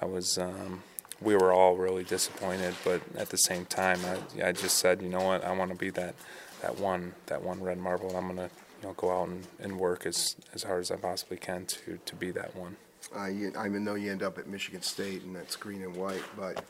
I 0.00 0.04
was. 0.04 0.38
Um, 0.38 0.84
we 1.20 1.36
were 1.36 1.52
all 1.52 1.76
really 1.76 2.02
disappointed, 2.02 2.74
but 2.84 3.00
at 3.16 3.28
the 3.28 3.36
same 3.36 3.64
time, 3.64 4.00
I, 4.04 4.48
I 4.48 4.52
just 4.52 4.78
said, 4.78 5.00
you 5.00 5.08
know 5.08 5.22
what, 5.22 5.44
I 5.44 5.52
want 5.52 5.70
to 5.70 5.76
be 5.76 5.90
that, 5.90 6.16
that 6.62 6.80
one, 6.80 7.14
that 7.26 7.40
one 7.40 7.62
red 7.62 7.78
marble. 7.78 8.08
and 8.08 8.16
I'm 8.16 8.26
gonna, 8.26 8.50
you 8.80 8.88
know, 8.88 8.94
go 8.94 9.20
out 9.20 9.28
and, 9.28 9.46
and 9.60 9.78
work 9.78 10.04
as, 10.04 10.34
as 10.52 10.64
hard 10.64 10.80
as 10.80 10.90
I 10.90 10.96
possibly 10.96 11.36
can 11.36 11.64
to, 11.66 12.00
to 12.04 12.16
be 12.16 12.32
that 12.32 12.56
one. 12.56 12.76
Uh, 13.16 13.26
you, 13.26 13.52
I 13.56 13.68
know 13.68 13.94
you 13.94 14.10
end 14.10 14.24
up 14.24 14.36
at 14.36 14.48
Michigan 14.48 14.82
State 14.82 15.22
and 15.22 15.36
that's 15.36 15.54
green 15.54 15.82
and 15.82 15.94
white, 15.94 16.24
but 16.36 16.64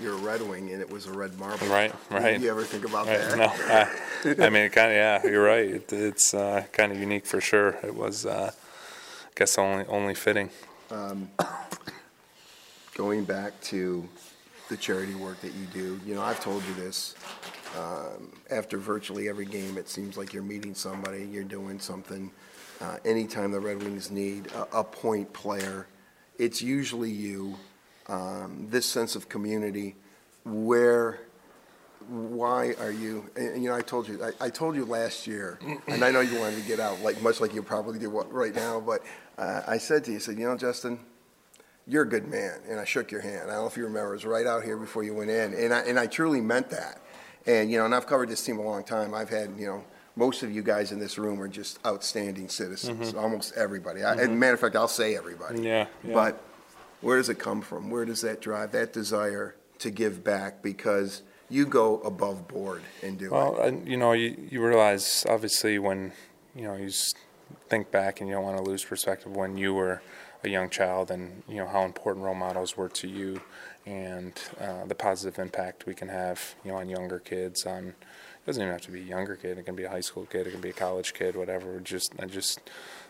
you're 0.00 0.14
a 0.14 0.18
Red 0.18 0.42
Wing 0.42 0.70
and 0.72 0.80
it 0.80 0.90
was 0.90 1.06
a 1.06 1.12
red 1.12 1.38
marble. 1.38 1.66
Right, 1.68 1.92
right. 2.10 2.40
You 2.40 2.50
ever 2.50 2.62
think 2.64 2.84
about 2.84 3.06
Right, 3.06 3.18
that? 3.18 3.36
no, 4.36 4.42
I, 4.44 4.46
I 4.46 4.50
mean, 4.50 4.68
kind 4.70 4.90
of, 4.90 4.96
yeah, 4.96 5.24
you're 5.26 5.44
right. 5.44 5.66
It, 5.68 5.92
it's 5.92 6.34
uh, 6.34 6.64
kind 6.72 6.92
of 6.92 6.98
unique 6.98 7.26
for 7.26 7.40
sure. 7.40 7.78
It 7.82 7.94
was, 7.94 8.26
uh, 8.26 8.50
I 8.54 9.30
guess, 9.34 9.58
only 9.58 9.84
only 9.86 10.14
fitting. 10.14 10.50
Going 12.94 13.24
back 13.24 13.60
to 13.62 14.08
the 14.68 14.76
charity 14.76 15.14
work 15.14 15.40
that 15.42 15.52
you 15.52 15.66
do, 15.72 16.00
you 16.06 16.14
know, 16.14 16.22
I've 16.22 16.40
told 16.40 16.64
you 16.64 16.74
this. 16.74 17.14
Um, 17.76 18.32
after 18.50 18.78
virtually 18.78 19.28
every 19.28 19.44
game, 19.44 19.76
it 19.76 19.88
seems 19.88 20.16
like 20.16 20.32
you're 20.32 20.42
meeting 20.42 20.74
somebody, 20.74 21.24
you're 21.30 21.44
doing 21.44 21.78
something. 21.78 22.30
Uh, 22.80 22.96
anytime 23.04 23.50
the 23.52 23.60
Red 23.60 23.82
Wings 23.82 24.10
need 24.10 24.46
a, 24.52 24.78
a 24.80 24.84
point 24.84 25.30
player, 25.32 25.86
it's 26.38 26.62
usually 26.62 27.10
you. 27.10 27.56
Um, 28.08 28.68
this 28.70 28.86
sense 28.86 29.16
of 29.16 29.28
community, 29.28 29.96
where, 30.44 31.18
why 32.08 32.74
are 32.78 32.92
you? 32.92 33.28
And, 33.34 33.48
and, 33.54 33.62
you 33.62 33.68
know, 33.68 33.74
I 33.74 33.80
told 33.82 34.06
you, 34.06 34.22
I, 34.22 34.46
I 34.46 34.50
told 34.50 34.76
you 34.76 34.84
last 34.84 35.26
year, 35.26 35.58
and 35.88 36.04
I 36.04 36.12
know 36.12 36.20
you 36.20 36.38
wanted 36.38 36.62
to 36.62 36.68
get 36.68 36.78
out, 36.78 37.00
like 37.02 37.20
much 37.20 37.40
like 37.40 37.52
you 37.52 37.62
probably 37.62 37.98
do 37.98 38.08
right 38.08 38.54
now. 38.54 38.78
But 38.78 39.02
uh, 39.38 39.62
I 39.66 39.78
said 39.78 40.04
to 40.04 40.12
you, 40.12 40.18
I 40.18 40.20
said, 40.20 40.38
you 40.38 40.46
know, 40.46 40.56
Justin, 40.56 41.00
you're 41.88 42.04
a 42.04 42.08
good 42.08 42.28
man. 42.28 42.60
And 42.68 42.78
I 42.78 42.84
shook 42.84 43.10
your 43.10 43.22
hand. 43.22 43.50
I 43.50 43.54
don't 43.54 43.62
know 43.62 43.66
if 43.66 43.76
you 43.76 43.84
remember, 43.84 44.10
it 44.10 44.16
was 44.16 44.24
right 44.24 44.46
out 44.46 44.62
here 44.62 44.76
before 44.76 45.02
you 45.02 45.14
went 45.14 45.30
in. 45.30 45.54
And 45.54 45.74
I, 45.74 45.80
and 45.80 45.98
I 45.98 46.06
truly 46.06 46.40
meant 46.40 46.70
that. 46.70 47.00
And, 47.44 47.70
you 47.70 47.78
know, 47.78 47.86
and 47.86 47.94
I've 47.94 48.06
covered 48.06 48.28
this 48.28 48.44
team 48.44 48.58
a 48.58 48.62
long 48.62 48.84
time. 48.84 49.14
I've 49.14 49.30
had, 49.30 49.50
you 49.58 49.66
know, 49.66 49.84
most 50.16 50.42
of 50.42 50.50
you 50.50 50.62
guys 50.62 50.92
in 50.92 50.98
this 50.98 51.18
room 51.18 51.40
are 51.42 51.48
just 51.48 51.78
outstanding 51.84 52.48
citizens, 52.48 53.14
almost 53.14 53.54
everybody. 53.56 54.02
I, 54.02 54.14
and 54.14 54.40
matter 54.40 54.54
of 54.54 54.60
fact, 54.60 54.74
I'll 54.74 54.88
say 54.88 55.16
everybody. 55.16 55.60
Yeah, 55.62 55.86
yeah. 56.02 56.14
But 56.14 56.42
where 57.00 57.16
does 57.16 57.28
it 57.28 57.38
come 57.38 57.62
from? 57.62 57.90
Where 57.90 58.04
does 58.04 58.22
that 58.22 58.40
drive, 58.40 58.72
that 58.72 58.92
desire 58.92 59.56
to 59.78 59.90
give 59.90 60.24
back? 60.24 60.62
Because 60.62 61.22
you 61.48 61.66
go 61.66 62.00
above 62.00 62.48
board 62.48 62.82
and 63.02 63.18
do 63.18 63.26
it. 63.26 63.32
Well, 63.32 63.80
you 63.84 63.96
know, 63.96 64.12
you, 64.12 64.36
you 64.50 64.64
realize 64.64 65.24
obviously 65.28 65.78
when 65.78 66.12
you 66.54 66.62
know 66.62 66.74
you 66.74 66.90
think 67.68 67.90
back 67.90 68.20
and 68.20 68.28
you 68.28 68.34
don't 68.34 68.44
want 68.44 68.56
to 68.56 68.62
lose 68.62 68.84
perspective 68.84 69.34
when 69.36 69.56
you 69.56 69.74
were 69.74 70.02
a 70.44 70.48
young 70.48 70.70
child 70.70 71.10
and 71.10 71.42
you 71.48 71.56
know 71.56 71.66
how 71.66 71.84
important 71.84 72.24
role 72.24 72.34
models 72.34 72.76
were 72.76 72.88
to 72.88 73.08
you 73.08 73.40
and 73.84 74.32
uh, 74.60 74.84
the 74.86 74.94
positive 74.94 75.38
impact 75.38 75.86
we 75.86 75.94
can 75.94 76.08
have 76.08 76.54
you 76.64 76.70
know 76.70 76.78
on 76.78 76.88
younger 76.88 77.18
kids 77.18 77.66
on 77.66 77.94
doesn't 78.46 78.62
even 78.62 78.72
have 78.72 78.82
to 78.82 78.92
be 78.92 79.00
a 79.00 79.04
younger 79.04 79.34
kid. 79.34 79.58
It 79.58 79.64
can 79.64 79.74
be 79.74 79.84
a 79.84 79.90
high 79.90 80.00
school 80.00 80.24
kid. 80.24 80.46
It 80.46 80.52
can 80.52 80.60
be 80.60 80.70
a 80.70 80.74
college 80.74 81.14
kid 81.14 81.36
whatever. 81.36 81.80
Just 81.80 82.14
I 82.18 82.26
just 82.26 82.60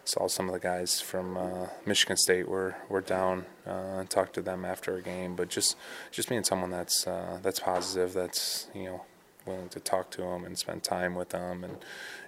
saw 0.05 0.29
some 0.29 0.49
of 0.49 0.55
the 0.55 0.61
guys 0.61 1.01
from 1.01 1.37
uh, 1.37 1.67
Michigan 1.85 2.17
State 2.17 2.49
were 2.49 2.77
were 2.89 3.03
down 3.03 3.45
uh, 3.67 3.99
and 4.01 4.11
talked 4.11 4.35
to 4.35 4.43
them 4.43 4.65
after 4.65 4.97
a 4.97 5.03
game. 5.03 5.37
But 5.37 5.49
just 5.49 5.77
just 6.11 6.29
being 6.29 6.45
someone 6.45 6.71
that's 6.71 7.07
uh, 7.07 7.39
that's 7.43 7.61
positive 7.61 8.15
that's 8.15 8.69
you 8.75 8.85
know 8.85 9.03
willing 9.47 9.69
to 9.69 9.81
talk 9.81 10.11
to 10.11 10.23
them 10.23 10.45
and 10.45 10.59
spend 10.59 10.83
time 10.83 11.15
with 11.15 11.29
them 11.29 11.63
and 11.63 11.77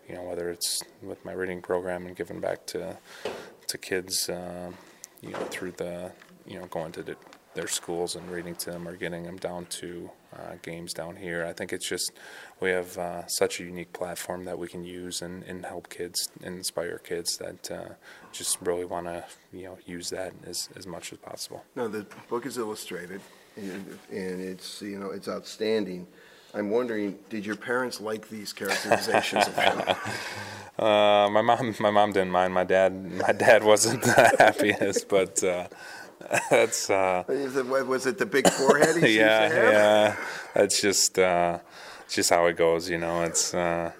you 0.08 0.14
know 0.14 0.22
whether 0.22 0.50
it's 0.50 0.82
with 1.02 1.24
my 1.24 1.32
reading 1.32 1.60
program 1.60 2.06
and 2.06 2.14
giving 2.14 2.40
back 2.40 2.64
to 2.66 2.96
to 3.66 3.78
kids 3.78 4.30
um, 4.30 4.74
you 5.20 5.30
know 5.30 5.38
through 5.50 5.72
the 5.72 6.12
you 6.46 6.58
know 6.58 6.66
going 6.66 6.92
to 6.92 7.02
the, 7.02 7.16
their 7.58 7.68
schools 7.80 8.14
and 8.16 8.24
reading 8.30 8.54
to 8.54 8.70
them 8.70 8.86
or 8.86 8.94
getting 9.04 9.24
them 9.24 9.36
down 9.36 9.66
to 9.66 10.10
uh, 10.32 10.54
games 10.62 10.92
down 10.92 11.16
here 11.16 11.44
I 11.44 11.52
think 11.52 11.72
it's 11.72 11.88
just 11.88 12.12
we 12.60 12.70
have 12.70 12.96
uh, 12.98 13.26
such 13.26 13.60
a 13.60 13.64
unique 13.64 13.92
platform 13.92 14.44
that 14.44 14.58
we 14.58 14.68
can 14.68 14.84
use 14.84 15.22
and, 15.22 15.42
and 15.44 15.66
help 15.66 15.88
kids 15.88 16.30
and 16.44 16.56
inspire 16.56 16.98
kids 16.98 17.36
that 17.38 17.70
uh, 17.70 17.94
just 18.32 18.58
really 18.60 18.84
want 18.84 19.06
to 19.06 19.24
you 19.52 19.64
know 19.64 19.78
use 19.86 20.10
that 20.10 20.32
as, 20.46 20.68
as 20.76 20.86
much 20.86 21.12
as 21.12 21.18
possible 21.18 21.64
No, 21.74 21.88
the 21.88 22.06
book 22.28 22.46
is 22.46 22.58
illustrated, 22.58 23.20
and 23.56 23.98
and 24.10 24.40
it's, 24.40 24.82
you 24.82 24.98
know, 24.98 25.10
it's 25.10 25.28
outstanding. 25.28 26.06
I'm 26.54 26.70
wondering, 26.70 27.18
did 27.28 27.44
your 27.44 27.56
parents 27.56 28.00
like 28.00 28.28
these 28.30 28.52
characterizations 28.52 29.46
of 29.48 29.56
him? 29.56 29.82
Uh, 30.78 31.28
my 31.32 31.42
mom, 31.42 31.74
my 31.80 31.90
mom 31.90 32.12
didn't 32.12 32.30
mind. 32.30 32.54
My 32.54 32.62
dad, 32.62 32.92
my 33.26 33.32
dad 33.32 33.64
wasn't 33.64 34.00
the 34.00 34.36
happiest, 34.38 35.08
but 35.08 35.42
uh, 35.42 35.66
that's 36.50 36.90
uh, 36.90 37.24
Was 37.28 38.06
it 38.06 38.18
the 38.18 38.26
big 38.26 38.48
forehead 38.50 39.02
he 39.02 39.16
yeah, 39.18 39.48
to 39.48 39.54
have? 39.54 39.72
yeah. 39.72 40.16
That's 40.54 40.80
just 40.80 41.18
uh, 41.18 41.58
just 42.08 42.30
how 42.30 42.46
it 42.46 42.56
goes, 42.56 42.88
you 42.90 42.98
know. 42.98 43.22
It's 43.22 43.54
uh, 43.54 43.92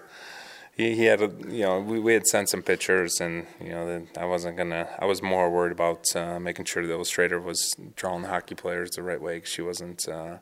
he, 0.79 0.95
he 0.95 1.03
had 1.11 1.21
a, 1.21 1.29
you 1.49 1.63
know 1.65 1.79
we, 1.81 1.99
we 1.99 2.13
had 2.13 2.25
sent 2.25 2.47
some 2.49 2.61
pictures 2.63 3.19
and 3.19 3.45
you 3.61 3.69
know 3.69 3.85
that 3.85 4.17
I 4.17 4.25
wasn't 4.25 4.55
gonna 4.57 4.87
I 4.97 5.05
was 5.05 5.21
more 5.21 5.49
worried 5.49 5.73
about 5.73 6.01
uh, 6.15 6.39
making 6.39 6.65
sure 6.65 6.85
the 6.85 6.93
illustrator 6.93 7.39
was 7.39 7.75
drawing 7.95 8.21
the 8.23 8.29
hockey 8.29 8.55
players 8.55 8.91
the 8.91 9.03
right 9.03 9.21
way 9.21 9.39
'cause 9.39 9.49
she 9.49 9.61
wasn't 9.61 10.07
uh, 10.07 10.37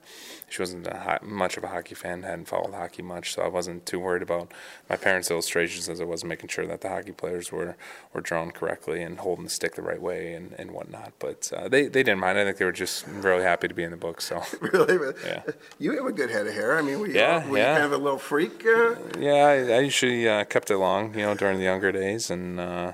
she 0.47 0.61
wasn't 0.61 0.85
ho- 0.87 1.17
much 1.23 1.57
of 1.57 1.63
a 1.63 1.67
hockey 1.67 1.95
fan 1.95 2.21
hadn't 2.23 2.47
followed 2.47 2.73
hockey 2.75 3.01
much 3.01 3.33
so 3.33 3.41
I 3.41 3.47
wasn't 3.47 3.85
too 3.85 3.99
worried 3.99 4.21
about 4.21 4.51
my 4.89 4.95
parents' 4.95 5.31
illustrations 5.31 5.89
as 5.89 5.99
I 5.99 6.03
was 6.05 6.23
making 6.23 6.49
sure 6.49 6.67
that 6.67 6.81
the 6.81 6.89
hockey 6.89 7.11
players 7.13 7.51
were, 7.51 7.75
were 8.13 8.21
drawn 8.21 8.51
correctly 8.51 9.01
and 9.01 9.17
holding 9.19 9.45
the 9.45 9.49
stick 9.49 9.73
the 9.75 9.81
right 9.81 10.01
way 10.01 10.33
and, 10.33 10.53
and 10.59 10.71
whatnot 10.71 11.13
but 11.19 11.51
uh, 11.57 11.67
they 11.67 11.83
they 11.87 12.03
didn't 12.03 12.19
mind 12.19 12.37
I 12.37 12.43
think 12.45 12.57
they 12.57 12.65
were 12.65 12.71
just 12.85 13.07
really 13.07 13.43
happy 13.43 13.67
to 13.67 13.73
be 13.73 13.83
in 13.83 13.91
the 13.91 13.97
book 13.97 14.21
so 14.21 14.41
Really? 14.61 15.13
Yeah. 15.25 15.41
You 15.79 15.95
have 15.97 16.05
a 16.05 16.11
good 16.11 16.29
head 16.29 16.45
of 16.47 16.53
hair. 16.53 16.77
I 16.77 16.81
mean, 16.81 16.99
were 16.99 17.07
you, 17.07 17.15
Yeah, 17.15 17.47
were 17.49 17.57
yeah. 17.57 17.73
kind 17.79 17.85
of 17.85 17.93
a 17.93 17.97
little 18.03 18.19
freak? 18.19 18.65
Uh? 18.65 18.95
Yeah, 19.19 19.31
I, 19.33 19.53
I 19.77 19.79
usually 19.79 20.26
uh, 20.27 20.43
kept 20.43 20.69
it 20.69 20.77
long, 20.77 21.13
you 21.13 21.21
know, 21.21 21.35
during 21.35 21.57
the 21.57 21.63
younger 21.63 21.91
days, 21.91 22.29
and 22.29 22.59
uh, 22.59 22.93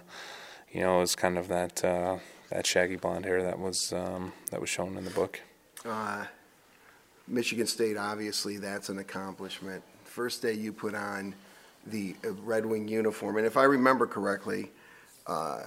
you 0.72 0.82
know, 0.82 0.98
it 0.98 1.02
was 1.02 1.16
kind 1.16 1.38
of 1.38 1.48
that 1.48 1.84
uh, 1.84 2.18
that 2.50 2.66
shaggy 2.66 2.96
blonde 2.96 3.26
hair 3.26 3.44
that 3.44 3.60
was 3.60 3.94
um, 3.94 4.34
that 4.52 4.62
was 4.62 4.70
shown 4.70 4.98
in 4.98 5.04
the 5.04 5.12
book. 5.12 5.42
Uh, 5.86 6.26
Michigan 7.28 7.68
State, 7.68 7.98
obviously, 7.98 8.58
that's 8.58 8.90
an 8.90 9.00
accomplishment. 9.00 9.84
First 10.04 10.42
day 10.42 10.54
you 10.54 10.74
put 10.74 10.96
on 10.96 11.36
the 11.88 12.16
uh, 12.26 12.32
Red 12.44 12.66
Wing 12.66 12.88
uniform, 12.88 13.38
and 13.38 13.46
if 13.46 13.58
I 13.58 13.64
remember 13.64 14.08
correctly, 14.08 14.72
uh, 15.28 15.62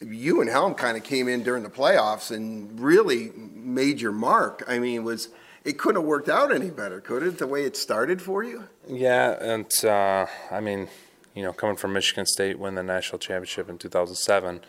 you 0.00 0.40
and 0.40 0.48
Helm 0.48 0.74
kind 0.74 0.96
of 0.96 1.02
came 1.02 1.28
in 1.28 1.42
during 1.42 1.62
the 1.62 1.70
playoffs 1.70 2.30
and 2.30 2.78
really 2.80 3.30
made 3.34 4.00
your 4.00 4.12
mark. 4.12 4.64
I 4.68 4.78
mean, 4.78 5.04
was 5.04 5.28
it 5.64 5.78
couldn't 5.78 6.00
have 6.00 6.08
worked 6.08 6.28
out 6.28 6.52
any 6.52 6.70
better, 6.70 7.00
could 7.00 7.22
it? 7.22 7.38
The 7.38 7.46
way 7.46 7.64
it 7.64 7.76
started 7.76 8.22
for 8.22 8.42
you? 8.42 8.64
Yeah, 8.86 9.36
and 9.40 9.70
uh, 9.84 10.26
I 10.50 10.60
mean, 10.60 10.88
you 11.34 11.42
know, 11.42 11.52
coming 11.52 11.76
from 11.76 11.92
Michigan 11.92 12.26
State, 12.26 12.58
win 12.58 12.74
the 12.74 12.82
national 12.82 13.18
championship 13.18 13.68
in 13.68 13.78
2007, 13.78 14.60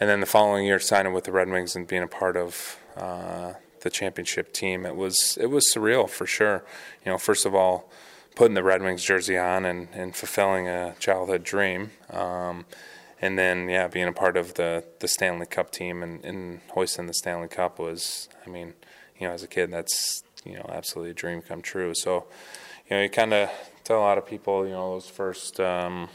and 0.00 0.10
then 0.10 0.20
the 0.20 0.26
following 0.26 0.66
year 0.66 0.78
signing 0.78 1.12
with 1.12 1.24
the 1.24 1.32
Red 1.32 1.48
Wings 1.48 1.74
and 1.74 1.86
being 1.86 2.02
a 2.02 2.08
part 2.08 2.36
of 2.36 2.78
uh, 2.96 3.54
the 3.80 3.90
championship 3.90 4.52
team, 4.52 4.86
it 4.86 4.96
was 4.96 5.38
it 5.40 5.46
was 5.46 5.72
surreal 5.74 6.08
for 6.08 6.26
sure. 6.26 6.64
You 7.04 7.12
know, 7.12 7.18
first 7.18 7.46
of 7.46 7.54
all, 7.54 7.90
putting 8.38 8.54
the 8.54 8.62
Red 8.62 8.82
Wings 8.82 9.02
jersey 9.02 9.36
on 9.36 9.64
and, 9.64 9.88
and 9.92 10.14
fulfilling 10.14 10.68
a 10.68 10.94
childhood 11.00 11.42
dream. 11.42 11.90
Um, 12.10 12.66
and 13.20 13.36
then, 13.36 13.68
yeah, 13.68 13.88
being 13.88 14.06
a 14.06 14.12
part 14.12 14.36
of 14.36 14.54
the, 14.54 14.84
the 15.00 15.08
Stanley 15.08 15.46
Cup 15.46 15.72
team 15.72 16.04
and, 16.04 16.24
and 16.24 16.60
hoisting 16.70 17.08
the 17.08 17.14
Stanley 17.14 17.48
Cup 17.48 17.80
was, 17.80 18.28
I 18.46 18.50
mean, 18.50 18.74
you 19.18 19.26
know, 19.26 19.34
as 19.34 19.42
a 19.42 19.48
kid, 19.48 19.70
that's 19.70 20.22
you 20.44 20.54
know 20.54 20.66
absolutely 20.68 21.10
a 21.10 21.14
dream 21.14 21.42
come 21.42 21.62
true. 21.62 21.92
So, 21.94 22.26
you 22.88 22.96
know, 22.96 23.02
you 23.02 23.08
kind 23.08 23.34
of 23.34 23.50
tell 23.84 23.98
a 23.98 24.00
lot 24.00 24.18
of 24.18 24.26
people, 24.26 24.64
you 24.66 24.72
know, 24.72 24.94
those 24.94 25.08
first, 25.08 25.60
um, 25.60 26.08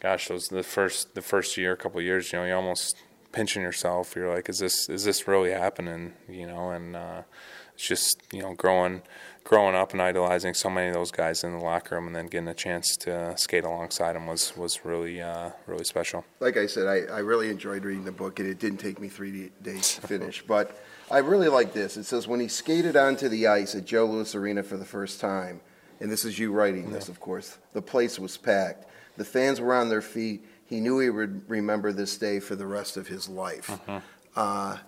gosh, 0.00 0.28
those 0.28 0.48
the 0.48 0.62
first 0.62 1.14
the 1.14 1.22
first 1.22 1.56
year, 1.56 1.76
couple 1.76 2.00
years, 2.00 2.32
you 2.32 2.38
know, 2.38 2.44
you 2.44 2.54
almost 2.54 2.96
pinching 3.32 3.62
yourself. 3.62 4.14
You're 4.14 4.32
like, 4.32 4.48
is 4.48 4.58
this 4.58 4.88
is 4.88 5.04
this 5.04 5.26
really 5.26 5.50
happening? 5.50 6.12
You 6.28 6.46
know, 6.46 6.70
and 6.70 6.96
uh, 6.96 7.22
it's 7.74 7.86
just 7.86 8.22
you 8.32 8.42
know 8.42 8.54
growing 8.54 9.02
growing 9.44 9.74
up 9.74 9.92
and 9.92 10.00
idolizing 10.00 10.54
so 10.54 10.70
many 10.70 10.88
of 10.88 10.94
those 10.94 11.10
guys 11.10 11.42
in 11.42 11.52
the 11.52 11.58
locker 11.58 11.96
room, 11.96 12.06
and 12.06 12.14
then 12.14 12.26
getting 12.26 12.48
a 12.48 12.54
chance 12.54 12.96
to 12.96 13.34
skate 13.36 13.64
alongside 13.64 14.14
them 14.14 14.26
was 14.26 14.56
was 14.56 14.84
really 14.84 15.20
uh, 15.20 15.50
really 15.66 15.84
special. 15.84 16.24
Like 16.40 16.56
I 16.56 16.66
said, 16.66 16.86
I, 16.86 17.14
I 17.14 17.18
really 17.20 17.48
enjoyed 17.48 17.84
reading 17.84 18.04
the 18.04 18.12
book, 18.12 18.38
and 18.38 18.48
it 18.48 18.58
didn't 18.58 18.78
take 18.78 19.00
me 19.00 19.08
three 19.08 19.50
days 19.62 19.96
to 19.96 20.06
finish. 20.06 20.42
but 20.46 20.76
I 21.12 21.18
really 21.18 21.48
like 21.48 21.74
this. 21.74 21.98
It 21.98 22.04
says 22.04 22.26
when 22.26 22.40
he 22.40 22.48
skated 22.48 22.96
onto 22.96 23.28
the 23.28 23.46
ice 23.46 23.74
at 23.74 23.84
Joe 23.84 24.06
Louis 24.06 24.34
Arena 24.34 24.62
for 24.62 24.78
the 24.78 24.84
first 24.84 25.20
time, 25.20 25.60
and 26.00 26.10
this 26.10 26.24
is 26.24 26.38
you 26.38 26.52
writing 26.52 26.90
this, 26.90 27.10
of 27.10 27.20
course. 27.20 27.58
The 27.74 27.82
place 27.82 28.18
was 28.18 28.38
packed. 28.38 28.86
The 29.18 29.24
fans 29.24 29.60
were 29.60 29.74
on 29.74 29.90
their 29.90 30.00
feet. 30.00 30.42
He 30.64 30.80
knew 30.80 30.98
he 31.00 31.10
would 31.10 31.48
remember 31.50 31.92
this 31.92 32.16
day 32.16 32.40
for 32.40 32.56
the 32.56 32.64
rest 32.66 32.96
of 32.96 33.06
his 33.06 33.28
life. 33.28 33.66
Mm-hmm. 33.66 33.98
Uh, 34.34 34.78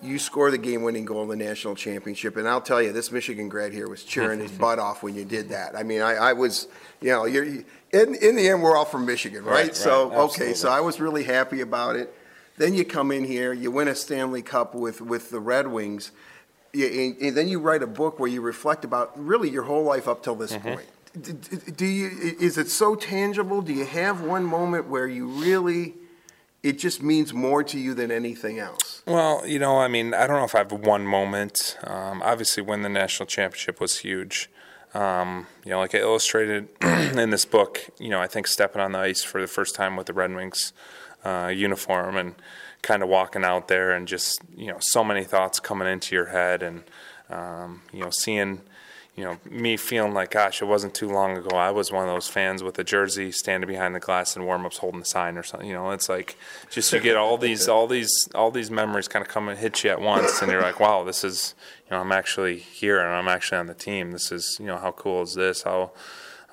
you 0.00 0.18
score 0.18 0.50
the 0.50 0.58
game-winning 0.58 1.04
goal 1.04 1.24
in 1.24 1.28
the 1.28 1.44
national 1.44 1.74
championship, 1.74 2.36
and 2.38 2.48
I'll 2.48 2.62
tell 2.62 2.80
you, 2.80 2.92
this 2.92 3.12
Michigan 3.12 3.50
grad 3.50 3.72
here 3.72 3.88
was 3.88 4.04
cheering 4.04 4.40
his 4.40 4.52
butt 4.58 4.78
off 4.78 5.02
when 5.02 5.14
you 5.14 5.26
did 5.26 5.50
that. 5.50 5.76
I 5.76 5.82
mean, 5.82 6.00
I, 6.00 6.14
I 6.14 6.32
was, 6.32 6.68
you 7.02 7.10
know, 7.10 7.26
you're, 7.26 7.44
in 7.44 7.64
in 7.92 8.36
the 8.36 8.48
end, 8.48 8.62
we're 8.62 8.76
all 8.76 8.86
from 8.86 9.04
Michigan, 9.04 9.44
right? 9.44 9.66
Right, 9.66 9.76
so 9.76 10.08
right, 10.08 10.18
okay, 10.20 10.54
so 10.54 10.70
I 10.70 10.80
was 10.80 11.00
really 11.00 11.24
happy 11.24 11.60
about 11.60 11.96
it. 11.96 12.14
Then 12.58 12.74
you 12.74 12.84
come 12.84 13.12
in 13.12 13.24
here, 13.24 13.52
you 13.52 13.70
win 13.70 13.88
a 13.88 13.94
Stanley 13.94 14.42
Cup 14.42 14.74
with 14.74 15.00
with 15.00 15.30
the 15.30 15.40
Red 15.40 15.68
Wings, 15.68 16.12
you, 16.72 17.16
and, 17.20 17.36
then 17.36 17.48
you 17.48 17.60
write 17.60 17.82
a 17.82 17.86
book 17.86 18.18
where 18.18 18.28
you 18.28 18.40
reflect 18.40 18.84
about 18.84 19.12
really 19.18 19.48
your 19.48 19.62
whole 19.62 19.84
life 19.84 20.08
up 20.08 20.22
till 20.22 20.34
this 20.34 20.56
point. 20.56 20.86
D- 21.20 21.32
d- 21.32 21.72
Do 21.72 21.86
you? 21.86 22.10
Is 22.40 22.58
it 22.58 22.68
so 22.68 22.94
tangible? 22.94 23.62
Do 23.62 23.72
you 23.72 23.84
have 23.84 24.20
one 24.20 24.44
moment 24.44 24.88
where 24.88 25.06
you 25.06 25.26
really? 25.26 25.94
It 26.62 26.78
just 26.78 27.02
means 27.02 27.32
more 27.32 27.62
to 27.62 27.78
you 27.78 27.94
than 27.94 28.10
anything 28.10 28.58
else. 28.58 29.02
Well, 29.06 29.46
you 29.46 29.60
know, 29.60 29.78
I 29.78 29.86
mean, 29.86 30.12
I 30.12 30.26
don't 30.26 30.38
know 30.38 30.44
if 30.44 30.56
I 30.56 30.58
have 30.58 30.72
one 30.72 31.06
moment. 31.06 31.78
Um, 31.84 32.20
obviously, 32.22 32.64
winning 32.64 32.82
the 32.82 32.88
national 32.88 33.28
championship 33.28 33.80
was 33.80 33.98
huge. 33.98 34.50
Um, 34.92 35.46
you 35.64 35.70
know, 35.70 35.78
like 35.78 35.94
I 35.94 35.98
illustrated 35.98 36.68
in 36.82 37.30
this 37.30 37.44
book, 37.44 37.88
you 37.98 38.08
know, 38.08 38.20
I 38.20 38.26
think 38.26 38.46
stepping 38.46 38.82
on 38.82 38.92
the 38.92 38.98
ice 38.98 39.22
for 39.22 39.40
the 39.40 39.46
first 39.46 39.74
time 39.76 39.96
with 39.96 40.08
the 40.08 40.12
Red 40.12 40.34
Wings 40.34 40.72
uh, 41.28 41.48
uniform 41.48 42.16
and 42.16 42.34
kind 42.82 43.02
of 43.02 43.08
walking 43.08 43.44
out 43.44 43.68
there 43.68 43.90
and 43.90 44.08
just, 44.08 44.40
you 44.56 44.68
know, 44.68 44.78
so 44.80 45.02
many 45.02 45.24
thoughts 45.24 45.60
coming 45.60 45.88
into 45.88 46.14
your 46.14 46.26
head 46.26 46.62
and, 46.62 46.84
um, 47.28 47.82
you 47.92 48.00
know, 48.00 48.10
seeing, 48.10 48.60
you 49.16 49.24
know, 49.24 49.36
me 49.44 49.76
feeling 49.76 50.14
like, 50.14 50.30
gosh, 50.30 50.62
it 50.62 50.66
wasn't 50.66 50.94
too 50.94 51.08
long 51.08 51.36
ago. 51.36 51.56
I 51.56 51.70
was 51.72 51.90
one 51.90 52.08
of 52.08 52.14
those 52.14 52.28
fans 52.28 52.62
with 52.62 52.78
a 52.78 52.84
jersey 52.84 53.32
standing 53.32 53.68
behind 53.68 53.94
the 53.94 54.00
glass 54.00 54.36
and 54.36 54.46
warm 54.46 54.64
ups 54.64 54.78
holding 54.78 55.00
the 55.00 55.06
sign 55.06 55.36
or 55.36 55.42
something. 55.42 55.68
You 55.68 55.74
know, 55.74 55.90
it's 55.90 56.08
like 56.08 56.38
just 56.70 56.92
you 56.92 57.00
get 57.00 57.16
all 57.16 57.36
these, 57.36 57.68
all 57.68 57.88
these, 57.88 58.28
all 58.34 58.52
these 58.52 58.70
memories 58.70 59.08
kind 59.08 59.24
of 59.24 59.30
come 59.30 59.48
and 59.48 59.58
hit 59.58 59.82
you 59.82 59.90
at 59.90 60.00
once, 60.00 60.40
and 60.40 60.50
you're 60.50 60.62
like, 60.62 60.80
wow, 60.80 61.02
this 61.04 61.24
is, 61.24 61.54
you 61.84 61.90
know, 61.96 62.00
I'm 62.00 62.12
actually 62.12 62.58
here 62.58 63.00
and 63.00 63.12
I'm 63.12 63.28
actually 63.28 63.58
on 63.58 63.66
the 63.66 63.74
team. 63.74 64.12
This 64.12 64.30
is, 64.30 64.56
you 64.60 64.66
know, 64.66 64.78
how 64.78 64.92
cool 64.92 65.22
is 65.22 65.34
this? 65.34 65.64
How, 65.64 65.90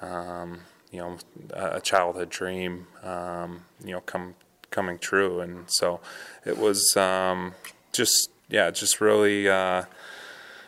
um, 0.01 0.61
you 0.91 0.99
know, 0.99 1.17
a 1.53 1.81
childhood 1.81 2.29
dream, 2.29 2.87
um, 3.03 3.65
you 3.83 3.91
know, 3.91 4.01
come 4.01 4.33
coming 4.71 4.97
true, 4.97 5.39
and 5.39 5.65
so 5.67 5.99
it 6.45 6.57
was 6.57 6.95
um, 6.97 7.53
just, 7.91 8.29
yeah, 8.49 8.71
just 8.71 9.01
really. 9.01 9.49
Uh, 9.49 9.83